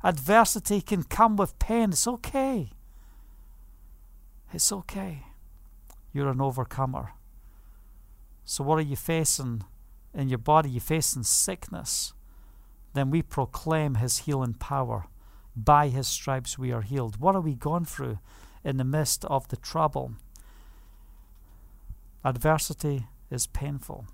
[0.03, 1.91] Adversity can come with pain.
[1.91, 2.71] It's okay.
[4.51, 5.23] It's okay.
[6.11, 7.13] You're an overcomer.
[8.45, 9.63] So, what are you facing
[10.13, 10.69] in your body?
[10.69, 12.13] You're facing sickness.
[12.93, 15.07] Then we proclaim his healing power
[15.55, 17.19] by his stripes we are healed.
[17.19, 18.19] What are we going through
[18.63, 20.13] in the midst of the trouble?
[22.25, 24.05] Adversity is painful.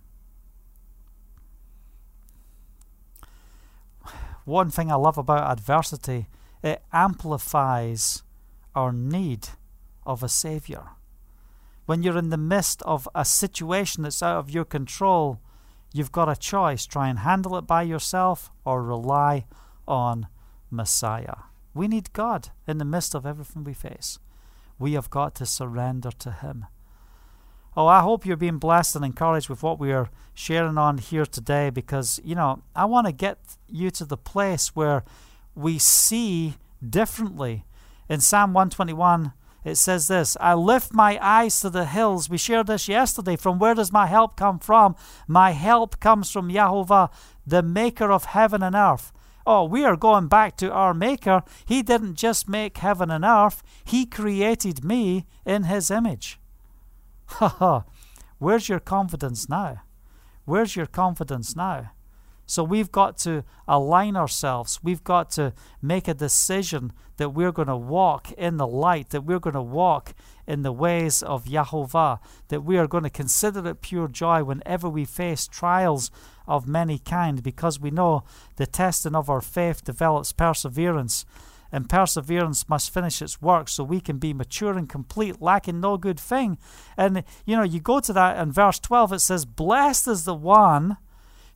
[4.49, 6.27] One thing I love about adversity,
[6.63, 8.23] it amplifies
[8.73, 9.49] our need
[10.07, 10.85] of a Savior.
[11.85, 15.39] When you're in the midst of a situation that's out of your control,
[15.93, 19.45] you've got a choice try and handle it by yourself or rely
[19.87, 20.25] on
[20.71, 21.35] Messiah.
[21.75, 24.17] We need God in the midst of everything we face.
[24.79, 26.65] We have got to surrender to Him.
[27.79, 31.25] Oh, I hope you're being blessed and encouraged with what we are sharing on here
[31.25, 35.05] today because, you know, I want to get you to the place where
[35.55, 36.55] we see
[36.85, 37.63] differently.
[38.09, 39.31] In Psalm 121,
[39.63, 42.29] it says this I lift my eyes to the hills.
[42.29, 43.37] We shared this yesterday.
[43.37, 44.97] From where does my help come from?
[45.25, 47.09] My help comes from Yahovah,
[47.47, 49.13] the maker of heaven and earth.
[49.47, 51.43] Oh, we are going back to our Maker.
[51.65, 56.39] He didn't just make heaven and earth, He created me in His image.
[57.29, 57.83] Ha ha.
[58.37, 59.81] Where's your confidence now?
[60.45, 61.91] Where's your confidence now?
[62.45, 64.79] So we've got to align ourselves.
[64.81, 65.53] We've got to
[65.83, 69.61] make a decision that we're going to walk in the light, that we're going to
[69.61, 70.15] walk
[70.47, 72.17] in the ways of Yahovah,
[72.47, 76.09] that we are going to consider it pure joy whenever we face trials
[76.47, 78.23] of many kind, because we know
[78.55, 81.25] the testing of our faith develops perseverance
[81.71, 85.97] and perseverance must finish its work so we can be mature and complete, lacking no
[85.97, 86.57] good thing.
[86.97, 90.33] And you know, you go to that in verse 12, it says, Blessed is the
[90.35, 90.97] one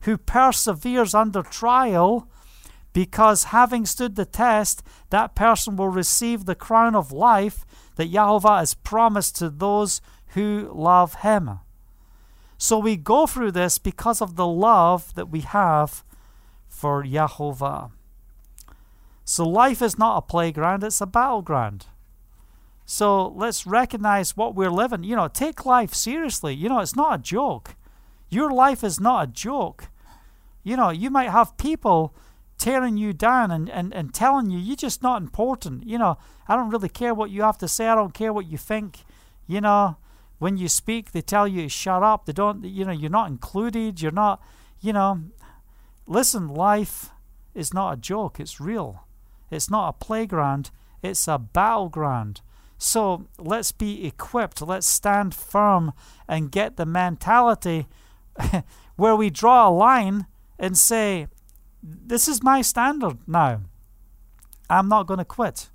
[0.02, 2.28] who perseveres under trial
[2.92, 8.60] because having stood the test, that person will receive the crown of life that Yahovah
[8.60, 11.58] has promised to those who love Him.
[12.56, 16.04] So we go through this because of the love that we have
[16.68, 17.90] for Yahovah.
[19.24, 21.86] So life is not a playground, it's a battleground.
[22.86, 25.04] So let's recognize what we're living.
[25.04, 26.54] You know, take life seriously.
[26.54, 27.76] You know, it's not a joke.
[28.28, 29.88] Your life is not a joke.
[30.62, 32.14] You know, you might have people
[32.58, 35.86] tearing you down and, and, and telling you you're just not important.
[35.86, 37.88] You know, I don't really care what you have to say.
[37.88, 39.04] I don't care what you think.
[39.46, 39.96] You know,
[40.38, 42.26] when you speak, they tell you shut up.
[42.26, 44.02] They don't, you know, you're not included.
[44.02, 44.42] You're not,
[44.80, 45.22] you know,
[46.06, 47.10] listen, life
[47.54, 48.38] is not a joke.
[48.38, 49.03] It's real.
[49.54, 50.70] It's not a playground.
[51.02, 52.40] It's a battleground.
[52.76, 54.60] So let's be equipped.
[54.60, 55.92] Let's stand firm
[56.28, 57.86] and get the mentality
[58.96, 60.26] where we draw a line
[60.58, 61.28] and say,
[61.82, 63.60] this is my standard now.
[64.68, 65.70] I'm not going to quit.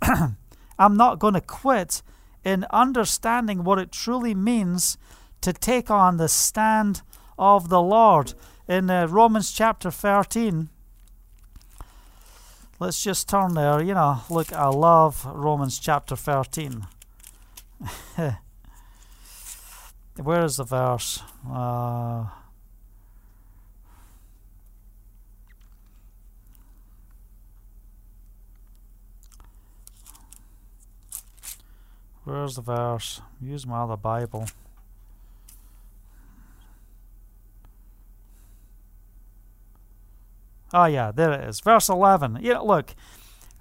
[0.02, 2.02] I'm not going to quit
[2.44, 4.96] in understanding what it truly means
[5.40, 7.02] to take on the stand
[7.38, 8.34] of the Lord.
[8.66, 10.70] In uh, Romans chapter 13,
[12.84, 13.80] let's just turn there.
[13.82, 16.86] You know, look, I love Romans chapter 13.
[20.22, 21.22] Where is the verse?
[21.50, 22.26] Uh,
[32.24, 33.22] Where's the verse?
[33.40, 34.46] Use my other Bible.
[40.74, 41.60] Oh, yeah, there it is.
[41.60, 42.40] Verse 11.
[42.42, 42.96] Yeah, look,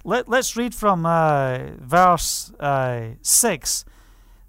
[0.03, 3.86] let, let's read from uh, verse uh, 6.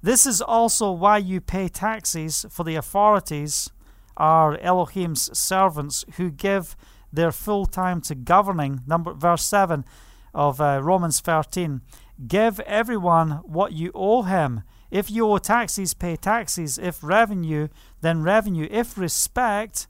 [0.02, 3.70] This is also why you pay taxes, for the authorities
[4.16, 6.74] are Elohim's servants who give
[7.12, 8.80] their full time to governing.
[8.86, 9.84] Number verse 7
[10.32, 11.82] of uh, Romans 13.
[12.26, 14.62] Give everyone what you owe him.
[14.90, 16.78] If you owe taxes, pay taxes.
[16.78, 17.68] If revenue,
[18.00, 18.68] then revenue.
[18.70, 19.86] If respect,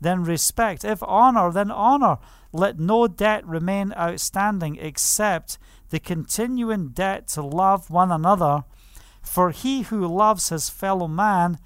[0.00, 0.84] then respect.
[0.84, 2.18] If honor, then honor.
[2.52, 5.58] Let no debt remain outstanding except
[5.90, 8.64] the continuing debt to love one another.
[9.22, 11.58] For he who loves his fellow man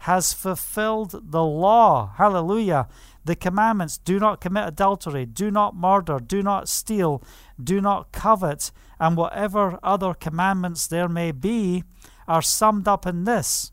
[0.00, 2.12] has fulfilled the law.
[2.16, 2.88] Hallelujah.
[3.24, 7.22] The commandments do not commit adultery, do not murder, do not steal,
[7.62, 8.70] do not covet
[9.00, 11.84] and whatever other commandments there may be
[12.26, 13.72] are summed up in this.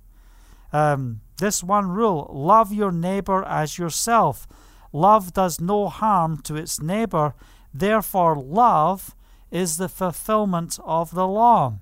[0.71, 4.47] Um, this one rule love your neighbor as yourself.
[4.93, 7.33] Love does no harm to its neighbor,
[7.73, 9.13] therefore, love
[9.51, 11.79] is the fulfillment of the law.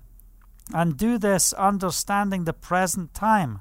[0.72, 3.60] And do this understanding the present time.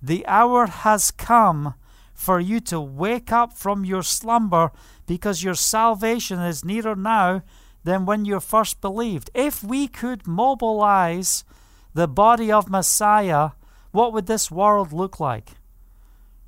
[0.00, 1.74] The hour has come
[2.14, 4.70] for you to wake up from your slumber
[5.06, 7.42] because your salvation is nearer now
[7.82, 9.30] than when you first believed.
[9.34, 11.44] If we could mobilize
[11.92, 13.50] the body of Messiah,
[13.94, 15.50] what would this world look like?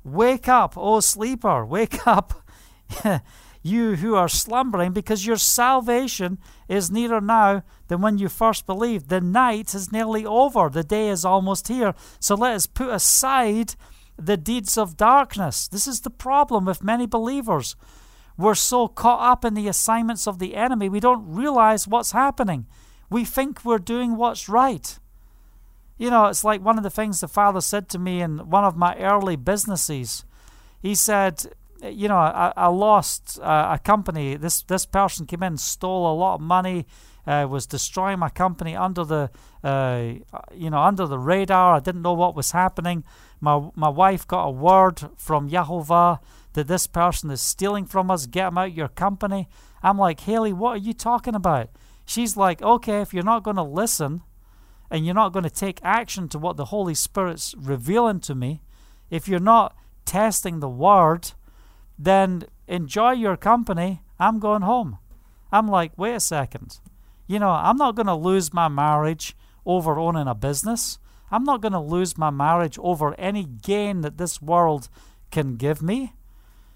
[0.03, 2.45] Wake up, O sleeper, wake up,
[3.63, 9.07] you who are slumbering, because your salvation is nearer now than when you first believed.
[9.07, 11.93] The night is nearly over, the day is almost here.
[12.19, 13.75] So let us put aside
[14.17, 15.69] the deeds of darkness.
[15.69, 17.77] This is the problem with many believers.
[18.37, 22.67] We're so caught up in the assignments of the enemy, we don't realize what's happening.
[23.09, 24.99] We think we're doing what's right.
[25.97, 28.63] You know, it's like one of the things the father said to me in one
[28.63, 30.25] of my early businesses.
[30.79, 31.45] He said,
[31.83, 34.35] you know, I, I lost uh, a company.
[34.35, 36.85] This this person came in, stole a lot of money,
[37.25, 39.29] uh, was destroying my company under the,
[39.63, 40.13] uh,
[40.53, 41.75] you know, under the radar.
[41.75, 43.03] I didn't know what was happening.
[43.41, 46.19] My my wife got a word from Yahovah
[46.53, 49.47] that this person is stealing from us, get him out your company.
[49.83, 51.69] I'm like, Haley, what are you talking about?
[52.05, 54.23] She's like, okay, if you're not going to listen
[54.89, 58.61] and you're not going to take action to what the Holy Spirit's revealing to me,
[59.09, 59.75] if you're not
[60.05, 61.31] testing the word,
[61.97, 64.01] then enjoy your company.
[64.19, 64.97] I'm going home.
[65.51, 66.79] I'm like, wait a second.
[67.27, 69.35] You know, I'm not going to lose my marriage
[69.65, 70.99] over owning a business.
[71.29, 74.87] I'm not going to lose my marriage over any gain that this world
[75.29, 76.13] can give me.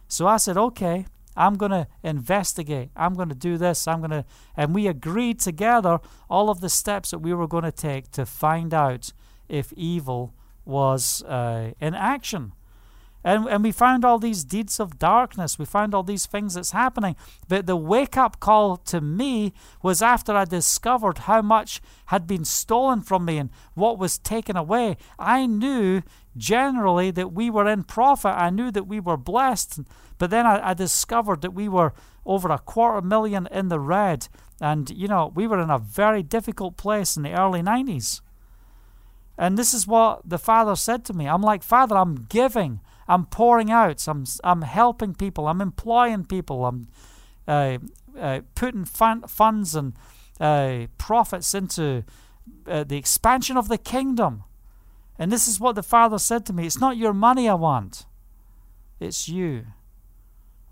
[0.07, 1.05] So I said, okay,
[1.35, 2.89] I'm going to investigate.
[2.95, 3.87] I'm going to do this.
[3.87, 4.25] I'm going to.
[4.55, 8.25] And we agreed together all of the steps that we were going to take to
[8.25, 9.13] find out
[9.47, 10.33] if evil
[10.65, 12.53] was uh, in action.
[13.23, 15.59] And, and we found all these deeds of darkness.
[15.59, 17.15] We found all these things that's happening.
[17.47, 19.53] But the wake up call to me
[19.83, 24.57] was after I discovered how much had been stolen from me and what was taken
[24.57, 24.97] away.
[25.19, 26.01] I knew
[26.35, 28.33] generally that we were in profit.
[28.35, 29.81] I knew that we were blessed.
[30.21, 31.93] But then I, I discovered that we were
[32.27, 34.27] over a quarter million in the red.
[34.59, 38.21] And, you know, we were in a very difficult place in the early 90s.
[39.35, 41.27] And this is what the Father said to me.
[41.27, 42.81] I'm like, Father, I'm giving.
[43.07, 44.07] I'm pouring out.
[44.07, 45.47] I'm, I'm helping people.
[45.47, 46.67] I'm employing people.
[46.67, 46.89] I'm
[47.47, 47.79] uh,
[48.15, 49.93] uh, putting fun, funds and
[50.39, 52.03] uh, profits into
[52.67, 54.43] uh, the expansion of the kingdom.
[55.17, 58.05] And this is what the Father said to me It's not your money I want,
[58.99, 59.65] it's you.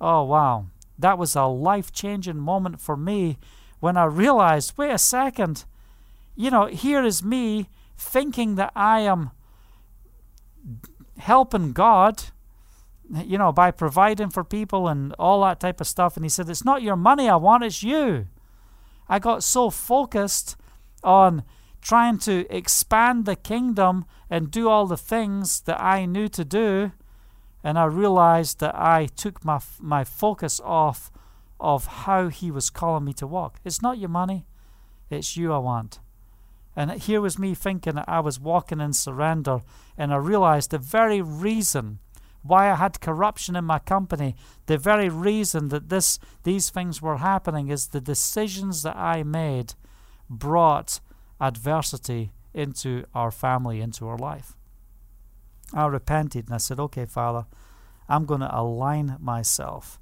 [0.02, 0.68] Oh, wow.
[0.98, 3.38] That was a life changing moment for me
[3.80, 5.66] when I realized wait a second,
[6.36, 9.32] you know, here is me thinking that I am
[11.18, 12.24] helping God,
[13.10, 16.16] you know, by providing for people and all that type of stuff.
[16.16, 18.28] And he said, It's not your money I want, it's you.
[19.08, 20.56] I got so focused
[21.04, 21.44] on
[21.82, 26.92] trying to expand the kingdom and do all the things that I knew to do.
[27.64, 31.12] And I realized that I took my, my focus off
[31.60, 33.60] of how he was calling me to walk.
[33.66, 34.46] It's not your money,
[35.10, 36.00] it's you I want.
[36.76, 39.62] And here was me thinking that I was walking in surrender,
[39.98, 42.00] and I realized the very reason
[42.42, 44.36] why I had corruption in my company,
[44.68, 49.74] the very reason that this these things were happening is the decisions that I made
[50.30, 51.02] brought
[51.42, 54.56] adversity into our family, into our life.
[55.74, 57.46] I repented and I said, Okay, Father,
[58.08, 60.00] I'm going to align myself.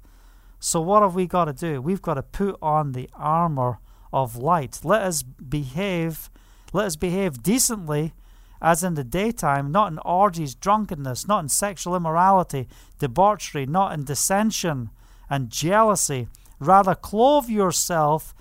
[0.60, 1.80] So, what have we got to do?
[1.80, 3.78] We've got to put on the armor
[4.12, 4.80] of light.
[4.82, 6.30] Let us behave
[6.72, 8.12] let us behave decently
[8.60, 14.04] as in the daytime, not in orgies, drunkenness, not in sexual immorality, debauchery, not in
[14.04, 14.90] dissension
[15.30, 16.26] and jealousy.
[16.58, 18.34] Rather, clothe yourself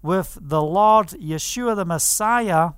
[0.00, 2.70] with the Lord Yeshua the Messiah,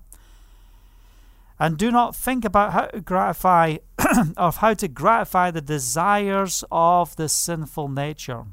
[1.58, 3.78] and do not think about how to gratify
[4.36, 8.44] of how to gratify the desires of the sinful nature.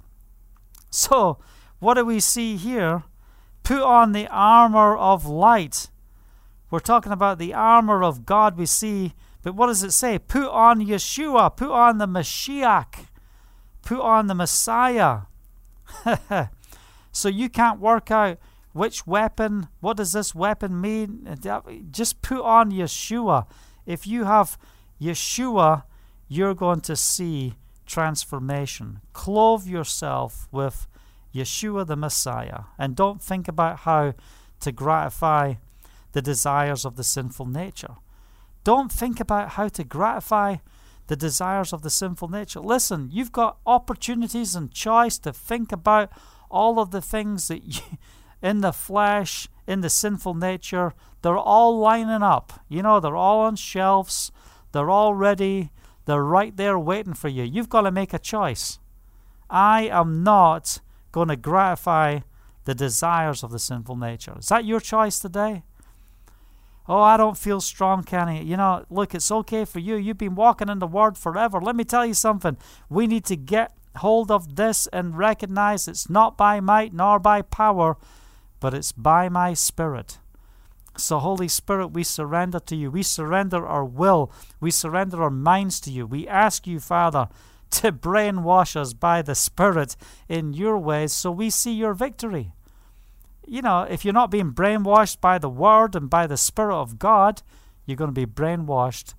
[0.89, 1.39] So,
[1.79, 3.03] what do we see here?
[3.63, 5.89] Put on the armor of light
[6.73, 9.13] we're talking about the armor of God we see.
[9.43, 10.17] But what does it say?
[10.17, 13.09] Put on Yeshua, put on the Mashiach,
[13.83, 15.19] put on the Messiah.
[17.11, 18.39] so you can't work out
[18.73, 21.27] which weapon, what does this weapon mean?
[21.27, 21.61] Uh,
[21.91, 23.45] just put on Yeshua.
[23.85, 24.57] If you have
[24.99, 25.83] Yeshua,
[26.27, 27.53] you're going to see
[27.85, 29.01] transformation.
[29.13, 30.87] Clothe yourself with
[31.33, 32.61] Yeshua the Messiah.
[32.77, 34.13] And don't think about how
[34.61, 35.55] to gratify
[36.13, 37.95] the desires of the sinful nature.
[38.63, 40.57] Don't think about how to gratify
[41.07, 42.61] the desires of the sinful nature.
[42.61, 46.11] Listen, you've got opportunities and choice to think about
[46.49, 47.81] all of the things that you,
[48.43, 52.61] in the flesh, in the sinful nature, they're all lining up.
[52.67, 54.31] You know, they're all on shelves,
[54.73, 55.71] they're all ready,
[56.05, 57.43] they're right there waiting for you.
[57.43, 58.77] You've got to make a choice.
[59.49, 60.81] I am not
[61.11, 62.19] going to gratify
[62.65, 64.35] the desires of the sinful nature.
[64.37, 65.63] Is that your choice today?
[66.87, 68.43] Oh, I don't feel strong, Kenny.
[68.43, 69.95] You know, look, it's okay for you.
[69.95, 71.61] You've been walking in the Word forever.
[71.61, 72.57] Let me tell you something.
[72.89, 77.41] We need to get hold of this and recognize it's not by might nor by
[77.41, 77.95] power,
[78.63, 80.17] but it's by my Spirit.
[80.97, 82.89] So, Holy Spirit, we surrender to you.
[82.89, 84.31] We surrender our will.
[84.59, 86.07] We surrender our minds to you.
[86.07, 87.27] We ask you, Father,
[87.71, 89.95] to brainwash us by the Spirit
[90.27, 92.53] in your ways so we see your victory
[93.47, 96.99] you know, if you're not being brainwashed by the Word and by the Spirit of
[96.99, 97.41] God,
[97.85, 99.13] you're going to be brainwashed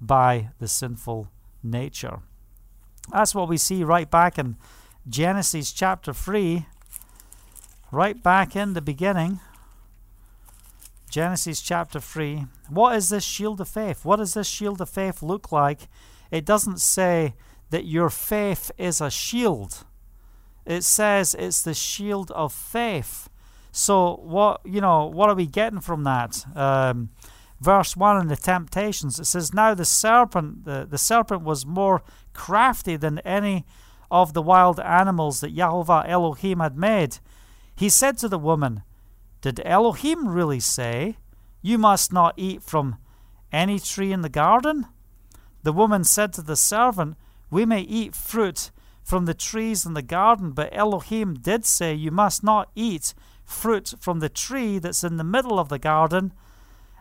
[0.00, 1.28] by the sinful
[1.62, 2.20] nature.
[3.10, 4.56] That's what we see right back in
[5.08, 6.66] Genesis chapter 3,
[7.90, 9.40] right back in the beginning.
[11.10, 12.46] Genesis chapter 3.
[12.68, 14.04] What is this shield of faith?
[14.04, 15.88] What does this shield of faith look like?
[16.30, 17.34] It doesn't say
[17.70, 19.84] that your faith is a shield,
[20.66, 23.28] it says it's the shield of faith.
[23.72, 26.44] So what you know, what are we getting from that?
[26.56, 27.10] Um,
[27.60, 32.02] verse one in the temptations it says, "Now the serpent, the, the serpent was more
[32.32, 33.64] crafty than any
[34.10, 37.18] of the wild animals that Yahovah Elohim had made.
[37.76, 38.82] He said to the woman,
[39.40, 41.16] Did Elohim really say,
[41.62, 42.96] You must not eat from
[43.52, 44.86] any tree in the garden?
[45.62, 47.16] The woman said to the servant,
[47.50, 48.70] We may eat fruit
[49.02, 53.14] from the trees in the garden, but Elohim did say, You must not eat
[53.44, 56.32] fruit from the tree that's in the middle of the garden,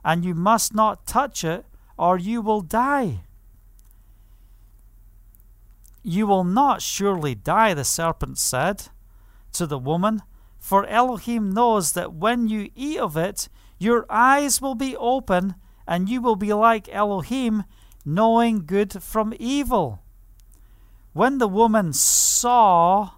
[0.04, 1.66] and you must not touch it,
[1.98, 3.22] or you will die.
[6.02, 8.88] You will not surely die, the serpent said
[9.54, 10.22] to the woman,
[10.60, 15.56] for Elohim knows that when you eat of it, your eyes will be open,
[15.88, 17.64] and you will be like Elohim,
[18.06, 20.04] knowing good from evil.
[21.14, 23.12] When the woman saw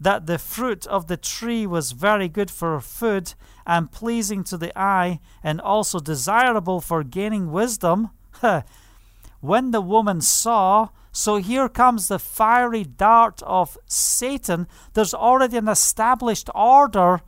[0.00, 4.76] that the fruit of the tree was very good for food and pleasing to the
[4.78, 8.10] eye, and also desirable for gaining wisdom,
[9.40, 14.66] when the woman saw, so here comes the fiery dart of Satan.
[14.94, 17.20] There's already an established order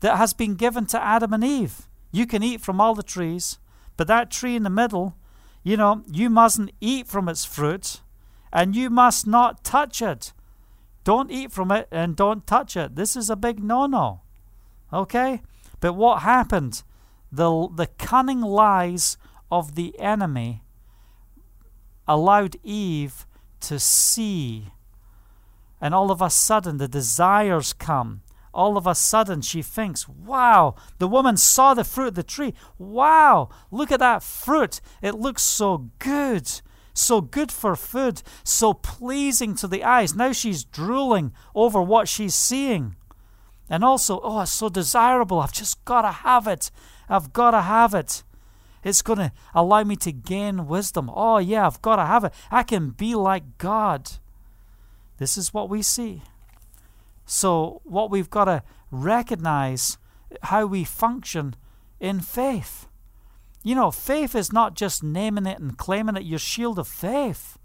[0.00, 1.86] that has been given to Adam and Eve.
[2.10, 3.58] You can eat from all the trees,
[3.98, 5.16] but that tree in the middle,
[5.62, 8.00] you know, you mustn't eat from its fruit
[8.52, 10.32] and you must not touch it.
[11.04, 12.96] Don't eat from it and don't touch it.
[12.96, 14.22] This is a big no no.
[14.92, 15.42] Okay?
[15.80, 16.82] But what happened?
[17.30, 19.18] The, the cunning lies
[19.50, 20.62] of the enemy
[22.06, 23.26] allowed Eve
[23.60, 24.68] to see.
[25.80, 28.22] And all of a sudden, the desires come.
[28.54, 32.54] All of a sudden, she thinks, wow, the woman saw the fruit of the tree.
[32.78, 34.80] Wow, look at that fruit.
[35.02, 36.50] It looks so good
[36.98, 40.14] so good for food, so pleasing to the eyes.
[40.14, 42.96] Now she's drooling over what she's seeing.
[43.68, 45.40] And also, oh, it's so desirable.
[45.40, 46.70] I've just got to have it.
[47.08, 48.22] I've got to have it.
[48.86, 51.10] It's going to allow me to gain wisdom.
[51.12, 52.32] Oh, yeah, I've got to have it.
[52.52, 54.12] I can be like God.
[55.18, 56.22] This is what we see.
[57.24, 59.98] So, what we've got to recognize
[60.44, 61.56] how we function
[61.98, 62.86] in faith.
[63.64, 67.58] You know, faith is not just naming it and claiming it, your shield of faith.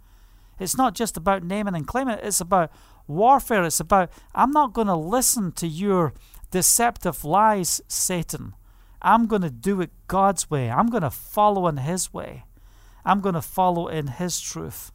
[0.57, 2.72] It's not just about naming and claiming it, it's about
[3.06, 3.64] warfare.
[3.64, 6.15] It's about, I'm not going to listen to your
[6.49, 8.56] deceptive lies, Satan.
[9.02, 10.69] I'm going to do it God's way.
[10.69, 12.44] I'm going to follow in His way.
[13.03, 14.91] I'm going to follow in His truth.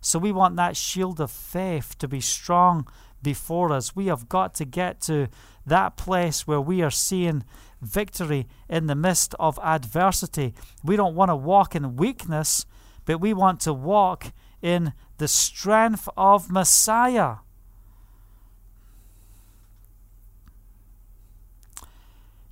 [0.00, 2.86] So we want that shield of faith to be strong
[3.22, 3.94] before us.
[3.94, 5.28] We have got to get to
[5.66, 7.44] that place where we are seeing
[7.80, 10.54] victory in the midst of adversity.
[10.82, 12.66] We don't want to walk in weakness,
[13.04, 17.36] but we want to walk in the strength of Messiah.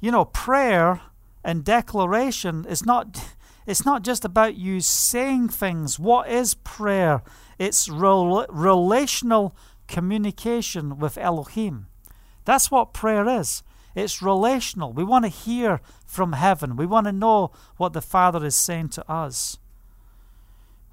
[0.01, 1.01] You know, prayer
[1.43, 3.35] and declaration is not
[3.67, 5.99] it's not just about you saying things.
[5.99, 7.23] What is prayer?
[7.59, 9.55] It's rel- relational
[9.89, 11.87] communication with Elohim.
[12.47, 13.63] That's what prayer is.
[13.95, 14.95] It's relational.
[14.95, 16.77] We want to hear from heaven.
[16.77, 19.59] We want to know what the Father is saying to us.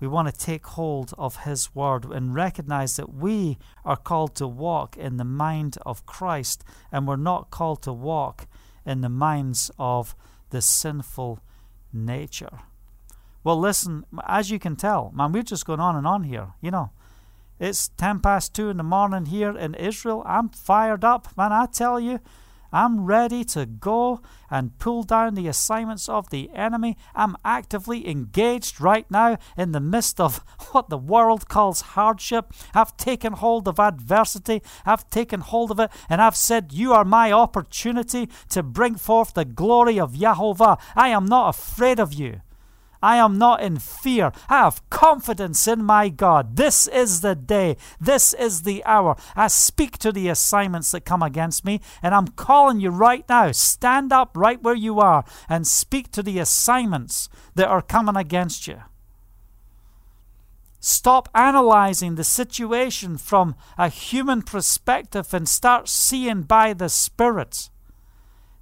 [0.02, 4.48] We want to take hold of His Word and recognize that we are called to
[4.48, 8.48] walk in the mind of Christ and we're not called to walk
[8.86, 10.16] in the minds of
[10.50, 11.40] the sinful
[11.92, 12.60] nature.
[13.44, 16.54] Well, listen, as you can tell, man, we're just going on and on here.
[16.62, 16.92] You know,
[17.60, 20.24] it's 10 past 2 in the morning here in Israel.
[20.26, 21.54] I'm fired up, man.
[21.54, 22.20] I tell you,
[22.76, 24.20] I'm ready to go
[24.52, 26.98] and pull down the assignments of the enemy.
[27.16, 32.52] I'm actively engaged right now in the midst of what the world calls hardship.
[32.74, 34.62] I've taken hold of adversity.
[34.86, 39.36] I've taken hold of it and I've said, You are my opportunity to bring forth
[39.36, 40.78] the glory of Yahovah.
[40.98, 42.42] I am not afraid of you.
[43.06, 44.32] I am not in fear.
[44.50, 46.56] I have confidence in my God.
[46.56, 47.78] This is the day.
[48.02, 49.16] This is the hour.
[49.36, 53.52] I speak to the assignments that come against me, and I'm calling you right now.
[53.52, 58.66] Stand up right where you are and speak to the assignments that are coming against
[58.66, 58.82] you.
[60.80, 67.70] Stop analyzing the situation from a human perspective and start seeing by the Spirit.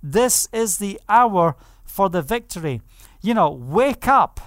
[0.01, 1.55] This is the hour
[1.85, 2.81] for the victory
[3.23, 4.39] you know, wake up,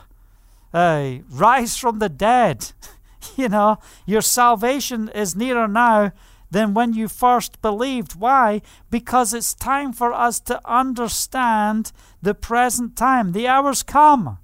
[0.72, 2.72] uh, rise from the dead.
[3.36, 6.12] you know, your salvation is nearer now
[6.50, 8.20] than when you first believed.
[8.20, 8.60] Why?
[8.90, 11.90] Because it's time for us to understand
[12.22, 13.32] the present time.
[13.32, 14.38] The hour's come.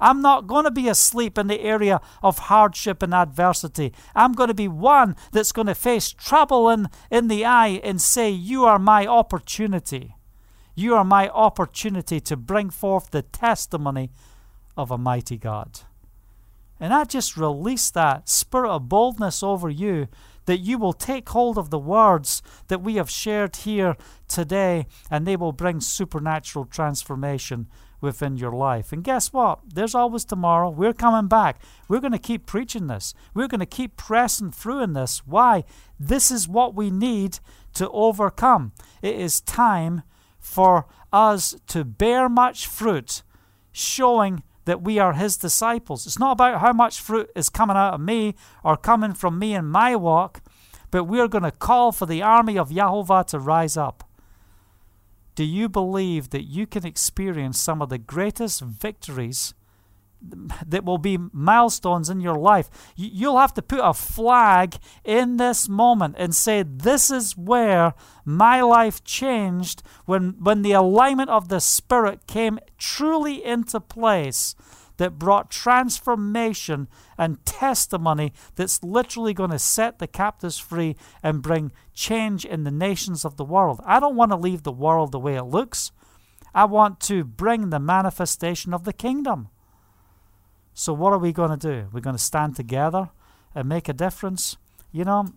[0.00, 3.92] I'm not going to be asleep in the area of hardship and adversity.
[4.14, 8.00] I'm going to be one that's going to face trouble in, in the eye and
[8.00, 10.14] say, You are my opportunity.
[10.78, 14.12] You are my opportunity to bring forth the testimony
[14.76, 15.80] of a mighty God.
[16.78, 20.06] And I just release that spirit of boldness over you
[20.46, 23.96] that you will take hold of the words that we have shared here
[24.28, 27.66] today and they will bring supernatural transformation
[28.00, 28.92] within your life.
[28.92, 29.58] And guess what?
[29.66, 30.70] There's always tomorrow.
[30.70, 31.60] We're coming back.
[31.88, 33.14] We're going to keep preaching this.
[33.34, 35.26] We're going to keep pressing through in this.
[35.26, 35.64] Why?
[35.98, 37.40] This is what we need
[37.74, 38.70] to overcome.
[39.02, 40.04] It is time
[40.48, 43.22] for us to bear much fruit,
[43.70, 46.06] showing that we are his disciples.
[46.06, 48.34] It's not about how much fruit is coming out of me
[48.64, 50.42] or coming from me in my walk,
[50.90, 54.04] but we're going to call for the army of Yahovah to rise up.
[55.34, 59.54] Do you believe that you can experience some of the greatest victories
[60.20, 62.68] that will be milestones in your life.
[62.96, 68.60] You'll have to put a flag in this moment and say, This is where my
[68.60, 74.54] life changed when, when the alignment of the Spirit came truly into place
[74.98, 81.72] that brought transformation and testimony that's literally going to set the captives free and bring
[81.94, 83.80] change in the nations of the world.
[83.84, 85.92] I don't want to leave the world the way it looks.
[86.54, 89.48] I want to bring the manifestation of the kingdom.
[90.78, 91.88] So, what are we going to do?
[91.90, 93.10] We're going to stand together
[93.52, 94.58] and make a difference.
[94.92, 95.32] You know,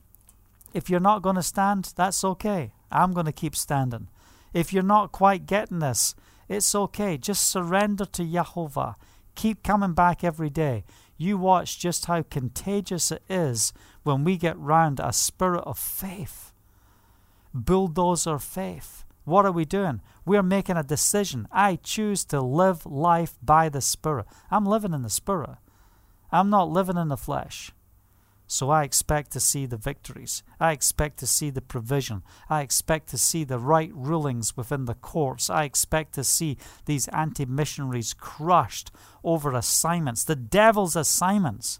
[0.72, 2.74] if you're not going to stand, that's okay.
[2.92, 4.08] I'm going to keep standing.
[4.54, 6.14] If you're not quite getting this,
[6.48, 7.18] it's okay.
[7.18, 8.94] Just surrender to Yahovah.
[9.34, 10.84] Keep coming back every day.
[11.18, 13.74] You watch just how contagious it is
[14.04, 16.54] when we get round a spirit of faith.
[17.52, 19.06] Bulldozer faith.
[19.24, 20.02] What are we doing?
[20.26, 21.48] We're making a decision.
[21.52, 24.26] I choose to live life by the Spirit.
[24.50, 25.58] I'm living in the Spirit.
[26.32, 27.72] I'm not living in the flesh.
[28.48, 30.44] So I expect to see the victories.
[30.60, 32.22] I expect to see the provision.
[32.50, 35.50] I expect to see the right rulings within the courts.
[35.50, 38.92] I expect to see these anti missionaries crushed
[39.24, 41.80] over assignments, the devil's assignments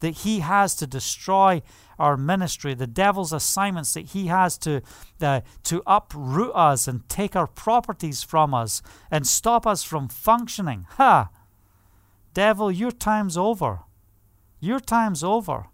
[0.00, 1.62] that he has to destroy
[1.98, 4.82] our ministry, the devil's assignments that he has to,
[5.20, 10.86] uh, to uproot us and take our properties from us and stop us from functioning.
[10.92, 11.30] Ha!
[12.32, 13.80] Devil, your time's over.
[14.60, 15.66] Your time's over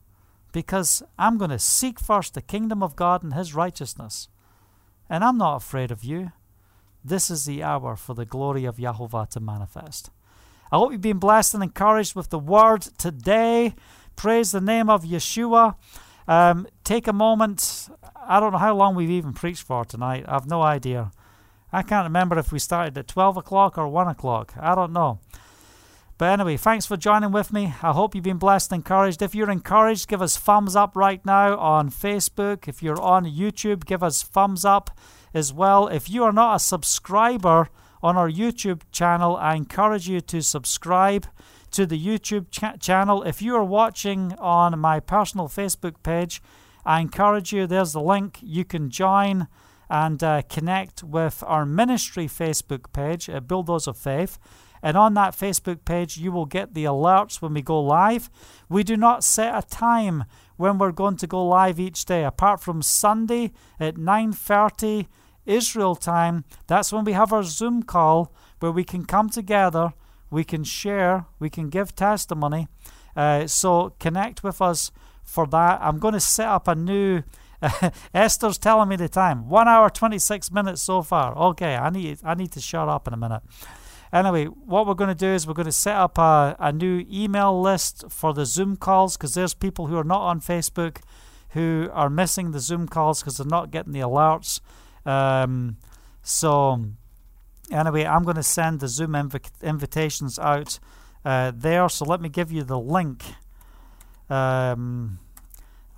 [0.53, 4.29] because I'm going to seek first the kingdom of God and his righteousness.
[5.09, 6.33] And I'm not afraid of you.
[7.05, 10.11] This is the hour for the glory of Yahovah to manifest.
[10.73, 13.75] I hope you've been blessed and encouraged with the word today.
[14.17, 15.77] Praise the name of Yeshua.
[16.27, 17.89] Um, take a moment.
[18.27, 20.25] I don't know how long we've even preached for tonight.
[20.27, 21.13] I have no idea.
[21.73, 24.55] I can't remember if we started at 12 o'clock or 1 o'clock.
[24.59, 25.21] I don't know.
[26.19, 27.75] But anyway, thanks for joining with me.
[27.83, 29.21] I hope you've been blessed and encouraged.
[29.21, 32.67] If you're encouraged, give us thumbs up right now on Facebook.
[32.67, 34.91] If you're on YouTube, give us thumbs up
[35.35, 35.89] as well.
[35.89, 37.69] If you are not a subscriber
[38.03, 41.27] on our YouTube channel, I encourage you to subscribe
[41.77, 43.23] to the YouTube ch- channel.
[43.23, 46.41] If you are watching on my personal Facebook page,
[46.87, 48.39] I encourage you, there's the link.
[48.41, 49.47] You can join
[49.91, 54.39] and uh, connect with our ministry Facebook page at Bulldozer Faith.
[54.83, 58.31] And on that Facebook page, you will get the alerts when we go live.
[58.71, 60.25] We do not set a time
[60.57, 65.09] when we're going to go live each day, apart from Sunday at 9:30
[65.45, 66.45] Israel time.
[66.69, 69.93] That's when we have our Zoom call where we can come together
[70.31, 72.69] we can share, we can give testimony.
[73.15, 74.91] Uh, so connect with us
[75.23, 75.81] for that.
[75.81, 77.23] I'm going to set up a new.
[78.15, 79.49] Esther's telling me the time.
[79.49, 81.37] One hour twenty six minutes so far.
[81.37, 83.43] Okay, I need I need to shut up in a minute.
[84.13, 87.05] Anyway, what we're going to do is we're going to set up a, a new
[87.11, 90.99] email list for the Zoom calls because there's people who are not on Facebook
[91.51, 94.61] who are missing the Zoom calls because they're not getting the alerts.
[95.05, 95.79] Um,
[96.23, 96.85] so
[97.71, 100.79] Anyway, I'm going to send the Zoom inv- invitations out
[101.25, 101.89] uh, there.
[101.89, 103.25] So let me give you the link.
[104.31, 105.19] Um,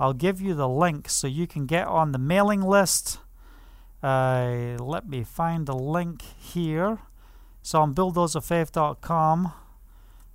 [0.01, 3.19] I'll give you the link so you can get on the mailing list.
[4.03, 6.99] Uh, let me find the link here.
[7.62, 9.53] So on bulldozerfaith.com,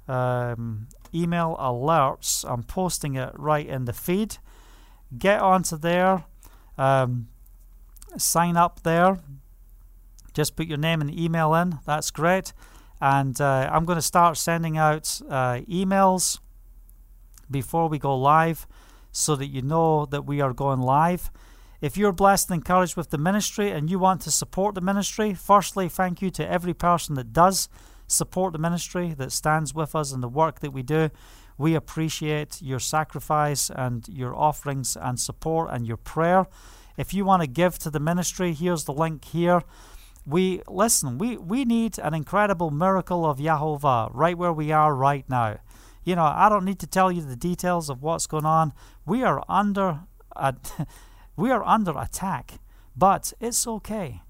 [0.07, 2.45] um, email alerts.
[2.47, 4.38] I'm posting it right in the feed.
[5.18, 6.26] Get onto there.
[6.77, 7.30] Um,
[8.18, 9.19] sign up there
[10.34, 11.80] just put your name and email in.
[11.85, 12.53] That's great.
[13.01, 16.39] And uh, I'm going to start sending out uh, emails
[17.51, 18.65] before we go live
[19.11, 21.31] so that you know that we are going live.
[21.81, 25.34] If you're blessed and encouraged with the ministry and you want to support the ministry,
[25.34, 27.68] firstly, thank you to every person that does
[28.07, 31.10] support the ministry, that stands with us in the work that we do.
[31.57, 36.47] We appreciate your sacrifice and your offerings and support and your prayer.
[36.97, 39.64] If you want to give to the ministry, here's the link here
[40.25, 45.25] we listen we we need an incredible miracle of Yahovah right where we are right
[45.29, 45.59] now.
[46.03, 48.73] You know i don't need to tell you the details of what's going on.
[49.05, 50.01] We are under
[50.35, 50.55] a,
[51.35, 52.59] we are under attack
[52.95, 54.21] but it's okay.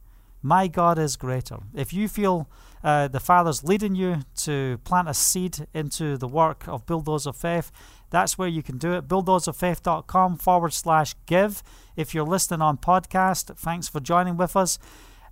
[0.41, 1.59] My god is greater.
[1.73, 2.49] If you feel
[2.83, 7.71] uh, the father's leading you to plant a seed into the work of of faith
[8.09, 9.07] that's where you can do it.
[9.07, 11.63] Bulldozerfaith.com forward slash give.
[11.95, 14.79] If you're listening on podcast thanks for joining with us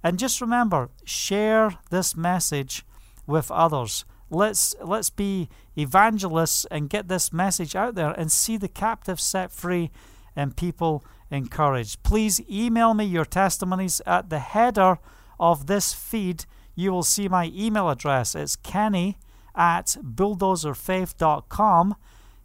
[0.04, 2.86] and just remember, share this message
[3.28, 4.06] with others.
[4.30, 9.52] let's let's be evangelists and get this message out there and see the captives set
[9.52, 9.92] free
[10.36, 12.04] and people encouraged.
[12.04, 15.00] Please email me your testimonies at the header
[15.40, 16.46] of this feed.
[16.76, 18.36] You will see my email address.
[18.36, 19.18] It's kenny
[19.56, 21.96] at bulldozerfaith.com.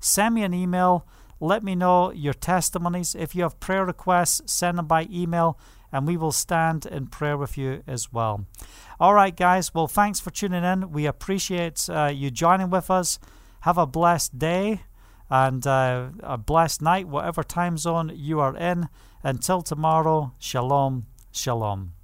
[0.01, 1.07] Send me an email.
[1.41, 3.15] Let me know your testimonies.
[3.15, 5.59] If you have prayer requests, send them by email
[5.97, 8.45] and we will stand in prayer with you as well.
[9.01, 9.73] All right, guys.
[9.73, 10.93] Well, thanks for tuning in.
[10.93, 13.19] We appreciate uh, you joining with us.
[13.61, 14.83] Have a blessed day
[15.31, 18.91] and uh, a blessed night, whatever time zone you are in.
[19.23, 21.96] Until tomorrow, shalom, shalom.